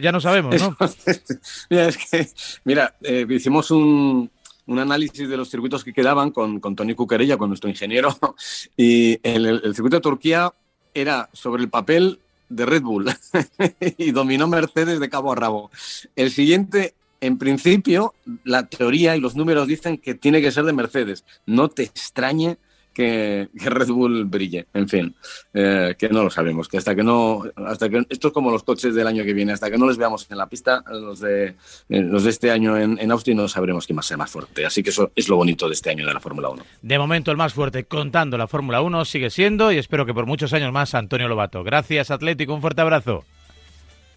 Ya, 0.00 0.12
no 0.12 0.20
sabemos, 0.20 0.56
¿no? 0.60 0.76
mira, 1.70 1.88
es 1.88 2.60
eh, 3.02 3.26
hicimos 3.28 3.70
un, 3.70 4.30
análisis 4.66 5.28
de 5.28 5.36
los 5.36 5.50
circuitos 5.50 5.84
que 5.84 5.92
quedaban 5.92 6.30
con, 6.30 6.60
con 6.60 6.74
Tony 6.74 6.94
Cuquerella, 6.94 7.36
con 7.36 7.48
nuestro 7.50 7.70
ingeniero, 7.70 8.16
y 8.76 9.18
el, 9.22 9.74
circuito 9.74 9.96
de 9.96 10.02
Turquía 10.02 10.52
era 10.94 11.28
sobre 11.32 11.62
el 11.62 11.68
papel 11.68 12.20
de 12.48 12.66
Red 12.66 12.82
Bull 12.82 13.10
y 13.98 14.12
dominó 14.12 14.46
Mercedes 14.46 15.00
de 15.00 15.08
cabo 15.08 15.32
a 15.32 15.36
rabo. 15.36 15.70
El 16.16 16.30
siguiente, 16.30 16.94
en 17.20 17.38
principio, 17.38 18.14
la 18.44 18.66
teoría 18.66 19.16
y 19.16 19.20
los 19.20 19.36
números 19.36 19.66
dicen 19.66 19.98
que 19.98 20.14
tiene 20.14 20.40
que 20.40 20.52
ser 20.52 20.64
de 20.64 20.72
Mercedes. 20.72 21.24
No 21.46 21.68
te 21.68 21.82
extrañe 21.82 22.58
que, 22.94 23.48
Red 23.52 23.88
Bull 23.88 24.24
brille. 24.24 24.66
En 24.72 24.88
fin, 24.88 25.14
eh, 25.52 25.94
que 25.98 26.08
no 26.08 26.22
lo 26.22 26.30
sabemos, 26.30 26.68
que 26.68 26.78
hasta 26.78 26.94
que 26.94 27.02
no, 27.02 27.44
hasta 27.66 27.90
que 27.90 28.06
esto 28.08 28.28
es 28.28 28.34
como 28.34 28.50
los 28.50 28.62
coches 28.62 28.94
del 28.94 29.06
año 29.06 29.24
que 29.24 29.34
viene, 29.34 29.52
hasta 29.52 29.70
que 29.70 29.76
no 29.76 29.86
les 29.86 29.98
veamos 29.98 30.26
en 30.30 30.38
la 30.38 30.46
pista, 30.46 30.82
los 30.88 31.20
de, 31.20 31.48
eh, 31.48 31.54
los 31.88 32.24
de 32.24 32.30
este 32.30 32.50
año 32.50 32.78
en, 32.78 32.98
en 32.98 33.10
Austin 33.10 33.36
no 33.36 33.48
sabremos 33.48 33.86
quién 33.86 33.98
va 33.98 34.02
a 34.08 34.16
más 34.16 34.30
fuerte. 34.30 34.64
Así 34.64 34.82
que 34.82 34.90
eso 34.90 35.10
es 35.14 35.28
lo 35.28 35.36
bonito 35.36 35.66
de 35.66 35.74
este 35.74 35.90
año 35.90 36.06
de 36.06 36.14
la 36.14 36.20
Fórmula 36.20 36.48
1. 36.50 36.62
De 36.80 36.98
momento 36.98 37.30
el 37.30 37.36
más 37.36 37.52
fuerte 37.52 37.84
contando 37.84 38.38
la 38.38 38.46
Fórmula 38.46 38.80
1 38.80 39.04
sigue 39.04 39.30
siendo 39.30 39.72
y 39.72 39.78
espero 39.78 40.06
que 40.06 40.14
por 40.14 40.26
muchos 40.26 40.52
años 40.52 40.72
más 40.72 40.94
Antonio 40.94 41.28
Lobato. 41.28 41.64
Gracias 41.64 42.10
Atlético, 42.10 42.54
un 42.54 42.60
fuerte 42.60 42.80
abrazo. 42.80 43.24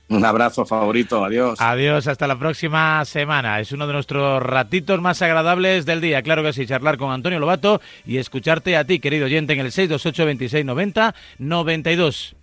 Un 0.10 0.24
abrazo 0.24 0.66
favorito, 0.66 1.26
adiós. 1.26 1.60
Adiós, 1.60 2.08
hasta 2.08 2.28
la 2.28 2.40
próxima 2.40 3.04
semana. 3.04 3.60
Es 3.60 3.74
uno 3.74 3.88
de 3.88 3.94
nuestros 3.94 4.42
ratitos 4.42 5.02
más 5.02 5.22
agradables 5.22 5.86
del 5.86 6.00
día. 6.00 6.22
Claro 6.22 6.44
que 6.44 6.54
sí, 6.54 6.66
charlar 6.66 6.98
con 6.98 7.12
Antonio 7.12 7.40
Lobato 7.40 7.82
y 8.06 8.18
escucharte 8.18 8.78
a 8.78 8.86
ti, 8.86 9.00
querido 9.00 9.26
oyente, 9.26 9.52
en 9.52 9.60
el 9.60 9.72
628 9.72 10.26
26 10.26 10.66
90 10.66 11.16
92. 11.40 12.37